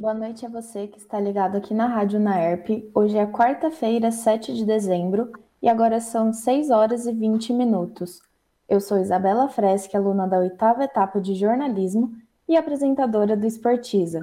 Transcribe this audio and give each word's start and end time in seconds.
Boa 0.00 0.14
noite 0.14 0.46
a 0.46 0.48
você 0.48 0.86
que 0.86 0.96
está 0.96 1.20
ligado 1.20 1.56
aqui 1.56 1.74
na 1.74 1.84
Rádio 1.84 2.18
Naerp. 2.18 2.90
Hoje 2.94 3.18
é 3.18 3.26
quarta-feira, 3.26 4.10
7 4.10 4.54
de 4.54 4.64
dezembro, 4.64 5.30
e 5.60 5.68
agora 5.68 6.00
são 6.00 6.32
6 6.32 6.70
horas 6.70 7.04
e 7.04 7.12
20 7.12 7.52
minutos. 7.52 8.18
Eu 8.66 8.80
sou 8.80 8.96
Isabela 8.96 9.46
Freschi, 9.50 9.94
aluna 9.94 10.26
da 10.26 10.38
oitava 10.38 10.84
etapa 10.84 11.20
de 11.20 11.34
jornalismo 11.34 12.16
e 12.48 12.56
apresentadora 12.56 13.36
do 13.36 13.46
Esportiza. 13.46 14.22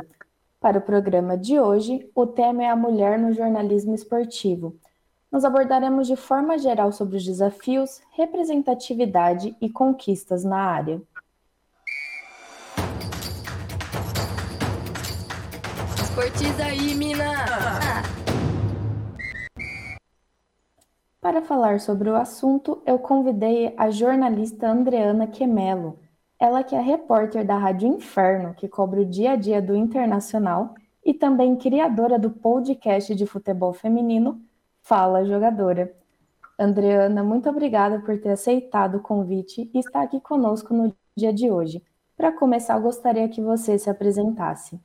Para 0.59 0.79
o 0.79 0.81
programa 0.81 1.37
de 1.37 1.59
hoje, 1.59 2.09
o 2.15 2.25
tema 2.25 2.63
é 2.63 2.69
a 2.69 2.75
mulher 2.75 3.19
no 3.19 3.31
jornalismo 3.31 3.93
esportivo. 3.93 4.75
Nós 5.31 5.45
abordaremos 5.45 6.07
de 6.07 6.15
forma 6.15 6.57
geral 6.57 6.91
sobre 6.91 7.17
os 7.17 7.23
desafios, 7.23 8.01
representatividade 8.13 9.55
e 9.61 9.69
conquistas 9.69 10.43
na 10.43 10.57
área. 10.57 10.99
Esportiza 16.27 16.65
aí, 16.65 16.93
mina! 16.93 17.23
Para 21.21 21.41
falar 21.41 21.79
sobre 21.79 22.09
o 22.09 22.17
assunto, 22.17 22.83
eu 22.85 22.99
convidei 22.99 23.73
a 23.77 23.89
jornalista 23.89 24.67
Andreana 24.67 25.25
Quemelo. 25.25 25.97
Ela 26.37 26.65
que 26.65 26.75
é 26.75 26.81
repórter 26.81 27.45
da 27.45 27.57
Rádio 27.57 27.87
Inferno, 27.87 28.53
que 28.53 28.67
cobre 28.67 29.01
o 29.01 29.05
dia 29.05 29.31
a 29.31 29.35
dia 29.37 29.61
do 29.61 29.73
Internacional, 29.73 30.75
e 31.05 31.13
também 31.13 31.55
criadora 31.55 32.19
do 32.19 32.29
podcast 32.29 33.15
de 33.15 33.25
futebol 33.25 33.71
feminino 33.71 34.41
Fala 34.81 35.23
Jogadora. 35.23 35.95
Andreana, 36.59 37.23
muito 37.23 37.49
obrigada 37.49 38.01
por 38.01 38.19
ter 38.19 38.31
aceitado 38.31 38.95
o 38.95 39.01
convite 39.01 39.71
e 39.73 39.79
estar 39.79 40.01
aqui 40.01 40.19
conosco 40.19 40.73
no 40.73 40.93
dia 41.15 41.31
de 41.31 41.49
hoje. 41.49 41.81
Para 42.17 42.33
começar, 42.33 42.77
gostaria 42.79 43.29
que 43.29 43.39
você 43.39 43.79
se 43.79 43.89
apresentasse. 43.89 44.77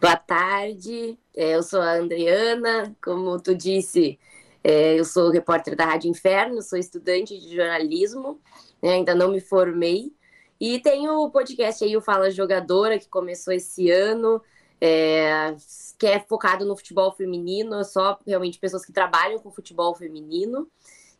Boa 0.00 0.14
tarde, 0.16 1.18
é, 1.34 1.56
eu 1.56 1.62
sou 1.62 1.80
a 1.80 1.94
Andreana, 1.94 2.96
como 3.02 3.40
tu 3.40 3.52
disse, 3.52 4.16
é, 4.62 4.96
eu 4.96 5.04
sou 5.04 5.28
repórter 5.28 5.74
da 5.74 5.86
Rádio 5.86 6.08
Inferno, 6.08 6.62
sou 6.62 6.78
estudante 6.78 7.36
de 7.36 7.56
jornalismo, 7.56 8.40
né, 8.80 8.92
ainda 8.92 9.12
não 9.12 9.32
me 9.32 9.40
formei, 9.40 10.12
e 10.60 10.78
tenho 10.78 11.24
o 11.24 11.30
podcast 11.32 11.82
aí, 11.82 11.96
o 11.96 12.00
Fala 12.00 12.30
Jogadora, 12.30 12.96
que 12.96 13.08
começou 13.08 13.52
esse 13.52 13.90
ano, 13.90 14.40
é, 14.80 15.56
que 15.98 16.06
é 16.06 16.20
focado 16.20 16.64
no 16.64 16.76
futebol 16.76 17.10
feminino, 17.10 17.84
só 17.84 18.20
realmente 18.24 18.60
pessoas 18.60 18.86
que 18.86 18.92
trabalham 18.92 19.40
com 19.40 19.50
futebol 19.50 19.96
feminino, 19.96 20.68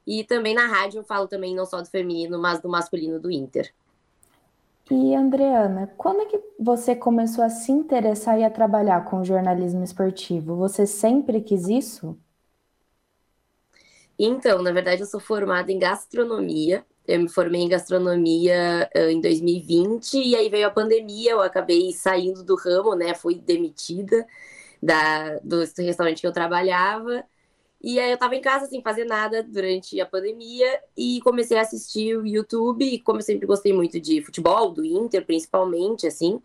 e 0.07 0.23
também 0.23 0.55
na 0.55 0.69
rádio 0.69 1.01
eu 1.01 1.05
falo 1.05 1.27
também 1.27 1.53
não 1.53 1.67
só 1.67 1.83
do 1.83 1.91
feminino, 1.91 2.39
mas 2.39 2.61
do 2.61 2.69
masculino 2.69 3.19
do 3.19 3.29
Inter. 3.29 3.75
E 4.91 5.15
Andreana, 5.15 5.87
quando 5.99 6.23
é 6.23 6.27
que 6.27 6.41
você 6.59 6.95
começou 6.97 7.45
a 7.45 7.49
se 7.51 7.71
interessar 7.73 8.39
e 8.39 8.45
a 8.45 8.51
trabalhar 8.51 9.05
com 9.05 9.25
jornalismo 9.25 9.85
esportivo? 9.85 10.57
Você 10.57 10.87
sempre 10.87 11.41
quis 11.43 11.69
isso? 11.69 12.19
Então, 14.19 14.63
na 14.63 14.73
verdade, 14.73 15.03
eu 15.03 15.07
sou 15.07 15.21
formada 15.21 15.71
em 15.71 15.79
gastronomia. 15.79 16.85
Eu 17.07 17.21
me 17.21 17.29
formei 17.29 17.63
em 17.63 17.69
gastronomia 17.69 18.91
uh, 18.95 19.11
em 19.11 19.21
2020 19.21 20.15
e 20.15 20.37
aí 20.37 20.49
veio 20.49 20.67
a 20.67 20.71
pandemia. 20.71 21.33
Eu 21.33 21.41
acabei 21.41 21.93
saindo 21.93 22.43
do 22.45 22.57
ramo, 22.57 22.95
né? 22.95 23.15
Fui 23.15 23.37
demitida 23.37 24.27
da, 24.83 25.39
do 25.41 25.61
restaurante 25.61 26.21
que 26.21 26.27
eu 26.27 26.33
trabalhava. 26.33 27.25
E 27.81 28.01
aí 28.01 28.11
eu 28.11 28.19
tava 28.19 28.35
em 28.35 28.41
casa 28.41 28.67
sem 28.67 28.83
fazer 28.83 29.05
nada 29.05 29.43
durante 29.43 30.01
a 30.01 30.07
pandemia 30.07 30.81
e 30.97 31.21
comecei 31.23 31.57
a 31.57 31.63
assistir 31.63 32.17
o 32.17 32.27
YouTube, 32.27 32.85
e 32.85 32.99
como 33.01 33.19
eu 33.19 33.23
sempre 33.23 33.47
gostei 33.47 33.73
muito 33.73 34.01
de 34.01 34.21
futebol, 34.23 34.71
do 34.73 34.85
Inter 34.85 35.25
principalmente, 35.25 36.07
assim, 36.07 36.43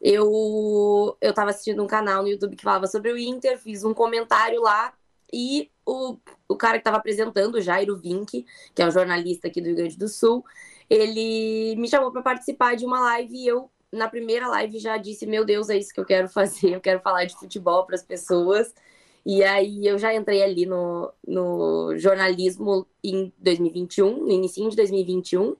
eu 0.00 1.16
eu 1.20 1.32
tava 1.34 1.50
assistindo 1.50 1.82
um 1.82 1.86
canal 1.86 2.22
no 2.22 2.28
YouTube 2.28 2.56
que 2.56 2.62
falava 2.64 2.86
sobre 2.86 3.12
o 3.12 3.18
Inter, 3.18 3.58
fiz 3.58 3.84
um 3.84 3.94
comentário 3.94 4.60
lá 4.62 4.92
e 5.32 5.70
o, 5.86 6.16
o 6.48 6.56
cara 6.56 6.78
que 6.78 6.84
tava 6.84 6.96
apresentando, 6.98 7.60
Jairo 7.60 7.96
Vink, 7.96 8.46
que 8.74 8.82
é 8.82 8.86
um 8.86 8.90
jornalista 8.90 9.48
aqui 9.48 9.60
do 9.60 9.66
Rio 9.66 9.76
Grande 9.76 9.98
do 9.98 10.08
Sul, 10.08 10.44
ele 10.88 11.74
me 11.76 11.88
chamou 11.88 12.12
para 12.12 12.22
participar 12.22 12.76
de 12.76 12.86
uma 12.86 13.00
live 13.00 13.36
e 13.36 13.46
eu 13.46 13.70
na 13.92 14.08
primeira 14.08 14.48
live 14.48 14.78
já 14.78 14.96
disse: 14.96 15.26
"Meu 15.26 15.44
Deus, 15.44 15.68
é 15.70 15.76
isso 15.78 15.92
que 15.92 16.00
eu 16.00 16.06
quero 16.06 16.28
fazer, 16.30 16.74
eu 16.74 16.80
quero 16.80 17.00
falar 17.00 17.24
de 17.24 17.36
futebol 17.36 17.84
para 17.86 17.96
as 17.96 18.02
pessoas". 18.02 18.74
E 19.24 19.42
aí 19.42 19.86
eu 19.86 19.98
já 19.98 20.14
entrei 20.14 20.42
ali 20.42 20.66
no, 20.66 21.10
no 21.26 21.96
jornalismo 21.96 22.86
em 23.02 23.32
2021, 23.38 24.24
no 24.24 24.30
início 24.30 24.68
de 24.68 24.76
2021, 24.76 25.56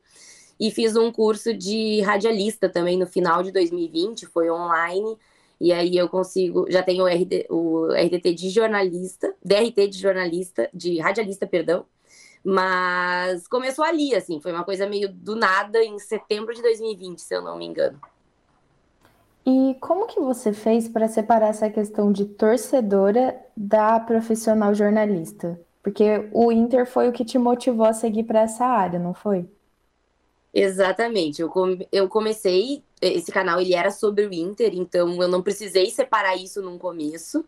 e 0.61 0.71
fiz 0.71 0.97
um 0.97 1.11
curso 1.11 1.55
de 1.55 2.01
radialista 2.03 2.69
também 2.69 2.99
no 2.99 3.07
final 3.07 3.43
de 3.43 3.51
2020, 3.51 4.27
foi 4.27 4.51
online. 4.51 5.17
E 5.61 5.73
aí 5.73 5.97
eu 5.97 6.09
consigo, 6.09 6.67
já 6.71 6.83
tenho 6.83 7.05
o, 7.05 7.09
RD, 7.09 7.47
o 7.49 7.87
RDT 7.87 8.35
de 8.35 8.51
jornalista, 8.51 9.35
DRT 9.43 9.89
de 9.89 9.99
jornalista, 9.99 10.69
de 10.75 10.99
radialista, 10.99 11.47
perdão. 11.47 11.87
Mas 12.45 13.49
começou 13.49 13.85
ali, 13.85 14.15
assim, 14.15 14.41
foi 14.41 14.53
uma 14.53 14.65
coisa 14.65 14.87
meio 14.87 15.11
do 15.11 15.35
nada 15.35 15.83
em 15.83 15.99
setembro 15.99 16.55
de 16.55 16.61
2020, 16.61 17.19
se 17.19 17.35
eu 17.35 17.41
não 17.41 17.57
me 17.57 17.65
engano. 17.65 17.99
E 19.47 19.77
como 19.81 20.07
que 20.07 20.19
você 20.21 20.53
fez 20.53 20.89
para 20.89 21.07
separar 21.07 21.49
essa 21.49 21.69
questão 21.69 22.11
de 22.11 22.25
torcedora 22.25 23.39
da 23.57 24.01
profissional 24.01 24.75
jornalista? 24.75 25.61
Porque 25.83 26.29
o 26.33 26.51
Inter 26.51 26.87
foi 26.87 27.09
o 27.09 27.13
que 27.13 27.25
te 27.25 27.37
motivou 27.37 27.85
a 27.85 27.93
seguir 27.93 28.25
para 28.25 28.41
essa 28.41 28.65
área, 28.65 28.99
não 28.99 29.13
foi? 29.13 29.47
Exatamente. 30.53 31.43
Eu, 31.43 31.53
eu 31.93 32.09
comecei 32.09 32.83
esse 33.03 33.31
canal, 33.31 33.61
ele 33.61 33.75
era 33.75 33.91
sobre 33.91 34.25
o 34.25 34.33
Inter, 34.33 34.73
então 34.75 35.21
eu 35.21 35.29
não 35.29 35.43
precisei 35.43 35.91
separar 35.91 36.37
isso 36.37 36.63
num 36.63 36.79
começo. 36.79 37.45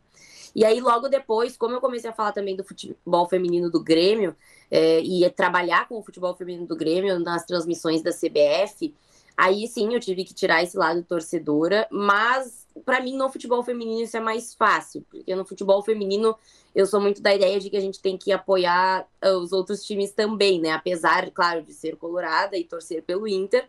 E 0.55 0.65
aí, 0.65 0.81
logo 0.81 1.09
depois, 1.09 1.57
como 1.57 1.75
eu 1.75 1.81
comecei 1.81 2.11
a 2.11 2.13
falar 2.13 2.33
também 2.33 2.57
do 2.57 2.65
futebol 2.65 3.27
feminino 3.29 3.71
do 3.71 3.83
Grêmio, 3.83 4.35
é, 4.71 5.01
e 5.01 5.29
trabalhar 5.31 5.89
com 5.89 5.99
o 5.99 6.03
futebol 6.03 6.35
feminino 6.35 6.67
do 6.67 6.77
Grêmio 6.77 7.19
nas 7.21 7.45
transmissões 7.45 8.03
da 8.03 8.11
CBF, 8.11 8.95
Aí 9.37 9.67
sim 9.69 9.93
eu 9.93 10.01
tive 10.01 10.25
que 10.25 10.33
tirar 10.33 10.63
esse 10.63 10.77
lado 10.77 11.03
torcedora, 11.03 11.87
mas 11.91 12.67
para 12.85 13.01
mim 13.01 13.17
no 13.17 13.31
futebol 13.31 13.63
feminino 13.63 14.03
isso 14.03 14.17
é 14.17 14.21
mais 14.21 14.55
fácil, 14.55 15.05
porque 15.11 15.35
no 15.35 15.45
futebol 15.45 15.83
feminino 15.83 16.35
eu 16.75 16.87
sou 16.87 17.01
muito 17.01 17.21
da 17.21 17.35
ideia 17.35 17.59
de 17.61 17.69
que 17.69 17.77
a 17.77 17.81
gente 17.81 18.01
tem 18.01 18.17
que 18.17 18.33
apoiar 18.33 19.07
ah, 19.21 19.31
os 19.33 19.53
outros 19.53 19.85
times 19.85 20.13
também, 20.13 20.61
né? 20.61 20.71
Apesar, 20.71 21.31
claro, 21.31 21.63
de 21.63 21.73
ser 21.73 21.97
colorada 21.97 22.57
e 22.57 22.65
torcer 22.65 23.03
pelo 23.03 23.29
Inter, 23.29 23.67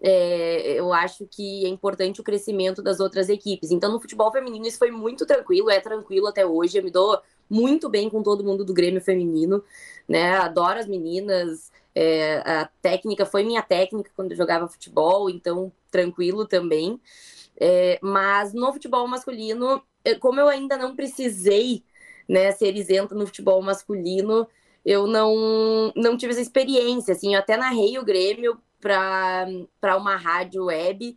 é, 0.00 0.74
eu 0.78 0.92
acho 0.92 1.26
que 1.26 1.64
é 1.64 1.68
importante 1.68 2.20
o 2.20 2.24
crescimento 2.24 2.82
das 2.82 3.00
outras 3.00 3.28
equipes. 3.28 3.70
Então, 3.70 3.90
no 3.90 4.00
futebol 4.00 4.30
feminino, 4.30 4.66
isso 4.66 4.78
foi 4.78 4.90
muito 4.90 5.26
tranquilo, 5.26 5.70
é 5.70 5.80
tranquilo 5.80 6.28
até 6.28 6.46
hoje. 6.46 6.78
Eu 6.78 6.84
me 6.84 6.90
dou 6.90 7.20
muito 7.50 7.88
bem 7.88 8.08
com 8.08 8.22
todo 8.22 8.44
mundo 8.44 8.64
do 8.64 8.74
Grêmio 8.74 9.00
feminino, 9.00 9.62
né? 10.08 10.36
Adoro 10.36 10.78
as 10.78 10.86
meninas, 10.86 11.70
é, 12.00 12.36
a 12.48 12.70
técnica 12.80 13.26
foi 13.26 13.42
minha 13.42 13.60
técnica 13.60 14.08
quando 14.14 14.30
eu 14.30 14.36
jogava 14.36 14.68
futebol, 14.68 15.28
então 15.28 15.72
tranquilo 15.90 16.46
também. 16.46 17.00
É, 17.60 17.98
mas 18.00 18.54
no 18.54 18.72
futebol 18.72 19.04
masculino, 19.08 19.82
é, 20.04 20.14
como 20.14 20.38
eu 20.38 20.46
ainda 20.46 20.76
não 20.76 20.94
precisei 20.94 21.82
né, 22.28 22.52
ser 22.52 22.76
isenta 22.76 23.16
no 23.16 23.26
futebol 23.26 23.60
masculino, 23.60 24.46
eu 24.84 25.08
não, 25.08 25.92
não 25.96 26.16
tive 26.16 26.30
essa 26.30 26.40
experiência. 26.40 27.14
Assim, 27.14 27.34
eu 27.34 27.40
até 27.40 27.56
narrei 27.56 27.98
o 27.98 28.04
Grêmio 28.04 28.62
para 28.80 29.96
uma 29.96 30.14
rádio 30.14 30.66
web. 30.66 31.16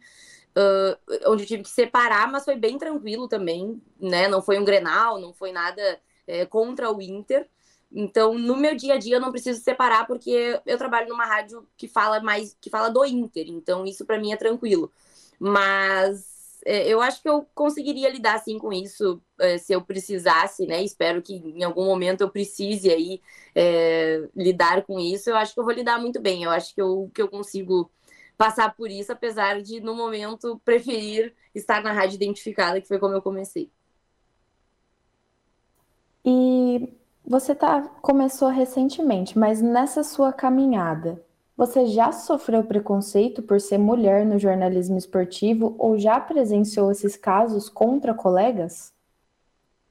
Uh, 0.58 1.30
onde 1.30 1.44
eu 1.44 1.48
tive 1.48 1.64
que 1.64 1.70
separar, 1.70 2.30
mas 2.30 2.44
foi 2.44 2.56
bem 2.56 2.78
tranquilo 2.78 3.28
também, 3.28 3.80
né? 4.00 4.28
Não 4.28 4.42
foi 4.42 4.60
um 4.60 4.66
Grenal, 4.66 5.22
não 5.22 5.32
foi 5.32 5.52
nada 5.52 6.02
é, 6.28 6.46
contra 6.46 6.92
o 6.92 7.02
Inter. 7.02 7.48
Então, 7.94 8.38
no 8.38 8.56
meu 8.56 8.76
dia 8.76 8.94
a 8.96 8.98
dia, 8.98 9.16
eu 9.18 9.22
não 9.22 9.32
preciso 9.32 9.62
separar 9.62 10.08
porque 10.08 10.60
eu 10.66 10.78
trabalho 10.78 11.10
numa 11.10 11.26
rádio 11.26 11.68
que 11.78 11.88
fala 11.88 12.22
mais, 12.22 12.56
que 12.62 12.70
fala 12.70 12.90
do 12.90 13.04
Inter. 13.06 13.46
Então, 13.50 13.86
isso 13.86 14.06
para 14.06 14.20
mim 14.20 14.32
é 14.32 14.38
tranquilo. 14.38 14.92
Mas 15.40 16.60
é, 16.66 16.88
eu 16.88 17.02
acho 17.02 17.22
que 17.22 17.30
eu 17.30 17.46
conseguiria 17.56 18.10
lidar 18.10 18.36
assim 18.36 18.58
com 18.58 18.72
isso 18.72 19.22
é, 19.40 19.58
se 19.58 19.74
eu 19.74 19.82
precisasse, 19.82 20.66
né? 20.66 20.84
Espero 20.84 21.22
que 21.22 21.34
em 21.34 21.64
algum 21.64 21.86
momento 21.86 22.22
eu 22.22 22.30
precise 22.30 22.90
aí 22.90 23.22
é, 23.56 24.30
lidar 24.36 24.84
com 24.84 25.00
isso. 25.00 25.30
Eu 25.30 25.36
acho 25.38 25.54
que 25.54 25.60
eu 25.60 25.64
vou 25.66 25.74
lidar 25.74 26.00
muito 26.00 26.22
bem. 26.22 26.44
Eu 26.44 26.52
acho 26.52 26.74
que 26.74 26.82
eu, 26.82 27.12
que 27.14 27.22
eu 27.22 27.28
consigo 27.28 27.92
passar 28.38 28.76
por 28.76 28.90
isso, 28.90 29.12
apesar 29.12 29.62
de 29.62 29.82
no 29.82 29.96
momento 29.96 30.60
preferir 30.66 31.34
estar 31.54 31.84
na 31.84 31.92
rádio 31.92 32.16
identificada, 32.16 32.82
que 32.82 32.88
foi 32.88 33.00
como 33.00 33.14
eu 33.16 33.22
comecei. 33.22 33.70
E 36.26 37.01
você 37.26 37.56
tá, 37.56 37.82
começou 38.02 38.50
recentemente, 38.50 39.38
mas 39.38 39.62
nessa 39.62 40.04
sua 40.04 40.34
caminhada, 40.34 41.24
você 41.56 41.86
já 41.86 42.12
sofreu 42.12 42.64
preconceito 42.64 43.42
por 43.44 43.62
ser 43.62 43.78
mulher 43.78 44.26
no 44.26 44.40
jornalismo 44.40 44.98
esportivo 44.98 45.76
ou 45.78 45.98
já 45.98 46.20
presenciou 46.20 46.92
esses 46.92 47.16
casos 47.16 47.70
contra 47.70 48.14
colegas? 48.14 48.94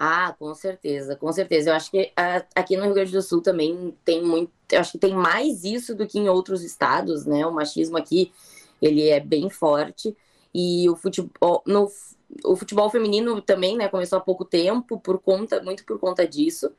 Ah, 0.03 0.35
com 0.38 0.55
certeza, 0.55 1.15
com 1.15 1.31
certeza. 1.31 1.71
Eu 1.71 1.75
acho 1.75 1.91
que 1.91 2.05
uh, 2.19 2.47
aqui 2.55 2.77
no 2.77 2.85
Rio 2.85 2.94
Grande 2.94 3.12
do 3.12 3.21
Sul 3.21 3.43
também 3.43 3.94
tem 4.05 4.23
muito, 4.25 4.50
eu 4.73 4.81
acho 4.81 4.93
que 4.93 4.99
tem 4.99 5.15
mais 5.15 5.62
isso 5.62 5.94
do 5.94 6.06
que 6.06 6.19
em 6.19 6.29
outros 6.29 6.62
estados, 6.65 7.27
né? 7.27 7.47
O 7.47 7.53
machismo 7.53 7.99
aqui, 7.99 8.32
ele 8.81 9.09
é 9.09 9.21
bem 9.21 9.50
forte. 9.50 10.17
E 10.55 10.88
o 10.88 10.97
futebol, 10.97 11.62
no, 11.67 11.87
o 12.44 12.56
futebol 12.56 12.88
feminino 12.91 13.41
também, 13.43 13.77
né, 13.77 13.88
começou 13.88 14.19
há 14.19 14.21
pouco 14.23 14.44
tempo, 14.44 14.99
por 14.99 15.19
conta, 15.19 15.62
muito 15.62 15.85
por 15.85 15.99
conta 15.99 16.27
disso. 16.27 16.73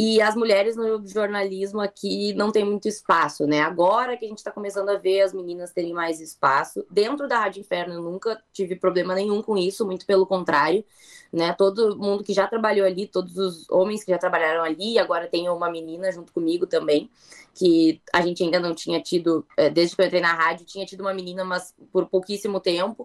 E 0.00 0.22
as 0.22 0.36
mulheres 0.36 0.76
no 0.76 1.04
jornalismo 1.04 1.80
aqui 1.80 2.32
não 2.34 2.52
tem 2.52 2.64
muito 2.64 2.86
espaço, 2.86 3.48
né? 3.48 3.62
Agora 3.62 4.16
que 4.16 4.24
a 4.24 4.28
gente 4.28 4.38
está 4.38 4.52
começando 4.52 4.90
a 4.90 4.96
ver 4.96 5.22
as 5.22 5.34
meninas 5.34 5.72
terem 5.72 5.92
mais 5.92 6.20
espaço. 6.20 6.86
Dentro 6.88 7.26
da 7.26 7.40
Rádio 7.40 7.62
Inferno, 7.62 7.94
eu 7.94 8.02
nunca 8.02 8.40
tive 8.52 8.76
problema 8.76 9.12
nenhum 9.12 9.42
com 9.42 9.58
isso, 9.58 9.84
muito 9.84 10.06
pelo 10.06 10.24
contrário, 10.24 10.84
né? 11.32 11.52
Todo 11.52 11.98
mundo 11.98 12.22
que 12.22 12.32
já 12.32 12.46
trabalhou 12.46 12.86
ali, 12.86 13.08
todos 13.08 13.36
os 13.36 13.68
homens 13.68 14.04
que 14.04 14.12
já 14.12 14.18
trabalharam 14.18 14.62
ali, 14.62 15.00
agora 15.00 15.26
tem 15.26 15.48
uma 15.48 15.68
menina 15.68 16.12
junto 16.12 16.32
comigo 16.32 16.64
também, 16.64 17.10
que 17.52 18.00
a 18.12 18.20
gente 18.20 18.44
ainda 18.44 18.60
não 18.60 18.76
tinha 18.76 19.02
tido, 19.02 19.44
eh, 19.56 19.68
desde 19.68 19.96
que 19.96 20.02
eu 20.02 20.06
entrei 20.06 20.20
na 20.20 20.32
rádio, 20.32 20.64
tinha 20.64 20.86
tido 20.86 21.00
uma 21.00 21.12
menina, 21.12 21.44
mas 21.44 21.74
por 21.90 22.06
pouquíssimo 22.06 22.60
tempo 22.60 23.04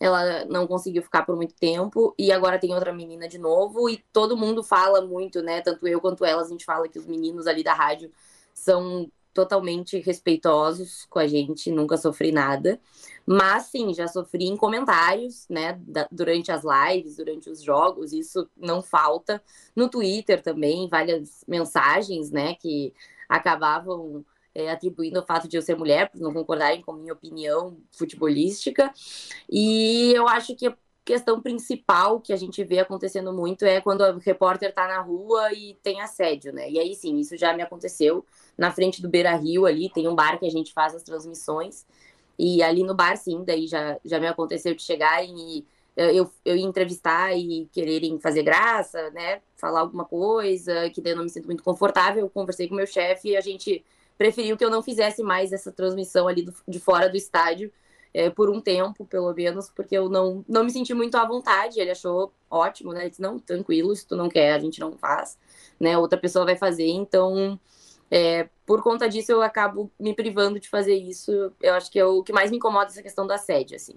ela 0.00 0.46
não 0.46 0.66
conseguiu 0.66 1.02
ficar 1.02 1.24
por 1.26 1.36
muito 1.36 1.54
tempo 1.54 2.14
e 2.18 2.32
agora 2.32 2.58
tem 2.58 2.72
outra 2.74 2.92
menina 2.92 3.28
de 3.28 3.38
novo 3.38 3.88
e 3.90 3.98
todo 4.12 4.36
mundo 4.36 4.64
fala 4.64 5.02
muito, 5.02 5.42
né? 5.42 5.60
Tanto 5.60 5.86
eu 5.86 6.00
quanto 6.00 6.24
ela, 6.24 6.42
a 6.42 6.48
gente 6.48 6.64
fala 6.64 6.88
que 6.88 6.98
os 6.98 7.06
meninos 7.06 7.46
ali 7.46 7.62
da 7.62 7.74
rádio 7.74 8.10
são 8.54 9.10
totalmente 9.32 9.98
respeitosos 10.00 11.06
com 11.08 11.18
a 11.18 11.26
gente, 11.26 11.70
nunca 11.70 11.96
sofri 11.96 12.32
nada. 12.32 12.80
Mas 13.26 13.64
sim, 13.64 13.92
já 13.94 14.08
sofri 14.08 14.46
em 14.46 14.56
comentários, 14.56 15.46
né, 15.48 15.78
da, 15.86 16.08
durante 16.10 16.50
as 16.50 16.62
lives, 16.64 17.16
durante 17.16 17.48
os 17.50 17.62
jogos, 17.62 18.12
isso 18.12 18.48
não 18.56 18.82
falta. 18.82 19.42
No 19.76 19.88
Twitter 19.88 20.42
também, 20.42 20.88
várias 20.88 21.44
mensagens, 21.46 22.30
né, 22.30 22.54
que 22.54 22.92
acabavam 23.28 24.24
é, 24.54 24.70
atribuindo 24.70 25.20
o 25.20 25.26
fato 25.26 25.48
de 25.48 25.56
eu 25.56 25.62
ser 25.62 25.76
mulher, 25.76 26.10
por 26.10 26.20
não 26.20 26.32
concordarem 26.32 26.82
com 26.82 26.92
minha 26.92 27.12
opinião 27.12 27.78
futebolística. 27.92 28.92
E 29.50 30.12
eu 30.12 30.28
acho 30.28 30.54
que 30.56 30.66
a 30.66 30.76
questão 31.04 31.40
principal 31.40 32.20
que 32.20 32.32
a 32.32 32.36
gente 32.36 32.62
vê 32.64 32.78
acontecendo 32.78 33.32
muito 33.32 33.64
é 33.64 33.80
quando 33.80 34.02
o 34.02 34.18
repórter 34.18 34.70
está 34.70 34.86
na 34.86 35.00
rua 35.00 35.52
e 35.52 35.74
tem 35.82 36.00
assédio, 36.00 36.52
né? 36.52 36.70
E 36.70 36.78
aí 36.78 36.94
sim, 36.94 37.18
isso 37.18 37.36
já 37.36 37.54
me 37.54 37.62
aconteceu 37.62 38.24
na 38.56 38.70
frente 38.70 39.00
do 39.02 39.08
Beira 39.08 39.34
Rio 39.36 39.66
ali, 39.66 39.90
tem 39.90 40.06
um 40.08 40.14
bar 40.14 40.38
que 40.38 40.46
a 40.46 40.50
gente 40.50 40.72
faz 40.72 40.94
as 40.94 41.02
transmissões. 41.02 41.86
E 42.38 42.62
ali 42.62 42.82
no 42.82 42.94
bar, 42.94 43.16
sim, 43.16 43.44
daí 43.44 43.66
já, 43.66 43.98
já 44.04 44.18
me 44.18 44.26
aconteceu 44.26 44.74
de 44.74 44.82
chegarem 44.82 45.34
e 45.36 45.66
eu, 45.96 46.30
eu 46.44 46.56
ia 46.56 46.64
entrevistar 46.64 47.36
e 47.36 47.68
quererem 47.72 48.18
fazer 48.18 48.42
graça, 48.42 49.10
né? 49.10 49.42
Falar 49.56 49.80
alguma 49.80 50.04
coisa, 50.04 50.88
que 50.90 51.00
daí 51.00 51.12
eu 51.12 51.16
não 51.16 51.24
me 51.24 51.30
sinto 51.30 51.46
muito 51.46 51.62
confortável. 51.62 52.24
Eu 52.24 52.30
conversei 52.30 52.68
com 52.68 52.74
meu 52.74 52.86
chefe 52.86 53.30
e 53.30 53.36
a 53.36 53.40
gente 53.40 53.84
preferiu 54.20 54.54
que 54.54 54.62
eu 54.62 54.68
não 54.68 54.82
fizesse 54.82 55.22
mais 55.22 55.50
essa 55.50 55.72
transmissão 55.72 56.28
ali 56.28 56.42
do, 56.42 56.52
de 56.68 56.78
fora 56.78 57.08
do 57.08 57.16
estádio 57.16 57.72
é, 58.12 58.28
por 58.28 58.50
um 58.50 58.60
tempo, 58.60 59.06
pelo 59.06 59.32
menos, 59.32 59.70
porque 59.70 59.96
eu 59.96 60.10
não, 60.10 60.44
não 60.46 60.62
me 60.62 60.70
senti 60.70 60.92
muito 60.92 61.14
à 61.14 61.24
vontade. 61.24 61.80
Ele 61.80 61.90
achou 61.90 62.30
ótimo, 62.50 62.92
né? 62.92 63.00
Ele 63.00 63.08
disse, 63.08 63.22
não, 63.22 63.38
tranquilo, 63.38 63.96
se 63.96 64.06
tu 64.06 64.16
não 64.16 64.28
quer, 64.28 64.52
a 64.52 64.58
gente 64.58 64.78
não 64.78 64.92
faz, 64.92 65.38
né? 65.80 65.96
Outra 65.96 66.18
pessoa 66.18 66.44
vai 66.44 66.54
fazer, 66.54 66.86
então... 66.88 67.58
É, 68.10 68.50
por 68.66 68.82
conta 68.82 69.08
disso, 69.08 69.32
eu 69.32 69.40
acabo 69.40 69.90
me 69.98 70.12
privando 70.12 70.60
de 70.60 70.68
fazer 70.68 70.96
isso. 70.96 71.50
Eu 71.62 71.72
acho 71.72 71.90
que 71.90 71.98
é 71.98 72.04
o 72.04 72.22
que 72.22 72.32
mais 72.32 72.50
me 72.50 72.58
incomoda 72.58 72.90
essa 72.90 73.02
questão 73.02 73.26
do 73.26 73.32
assédio, 73.32 73.76
assim. 73.76 73.94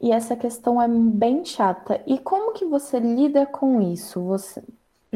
E 0.00 0.10
essa 0.10 0.34
questão 0.34 0.82
é 0.82 0.88
bem 0.88 1.44
chata. 1.44 2.02
E 2.08 2.18
como 2.18 2.52
que 2.54 2.64
você 2.64 2.98
lida 2.98 3.46
com 3.46 3.80
isso? 3.80 4.20
Você, 4.24 4.64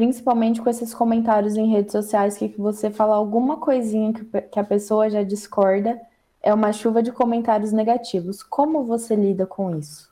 principalmente 0.01 0.59
com 0.59 0.67
esses 0.67 0.95
comentários 0.95 1.55
em 1.55 1.71
redes 1.71 1.91
sociais 1.91 2.35
que, 2.35 2.49
que 2.49 2.59
você 2.59 2.89
fala 2.89 3.15
alguma 3.15 3.57
coisinha 3.57 4.11
que, 4.11 4.25
que 4.41 4.59
a 4.59 4.63
pessoa 4.63 5.07
já 5.11 5.21
discorda, 5.21 6.01
é 6.41 6.51
uma 6.51 6.73
chuva 6.73 7.03
de 7.03 7.11
comentários 7.11 7.71
negativos. 7.71 8.41
Como 8.41 8.83
você 8.83 9.15
lida 9.15 9.45
com 9.45 9.77
isso? 9.77 10.09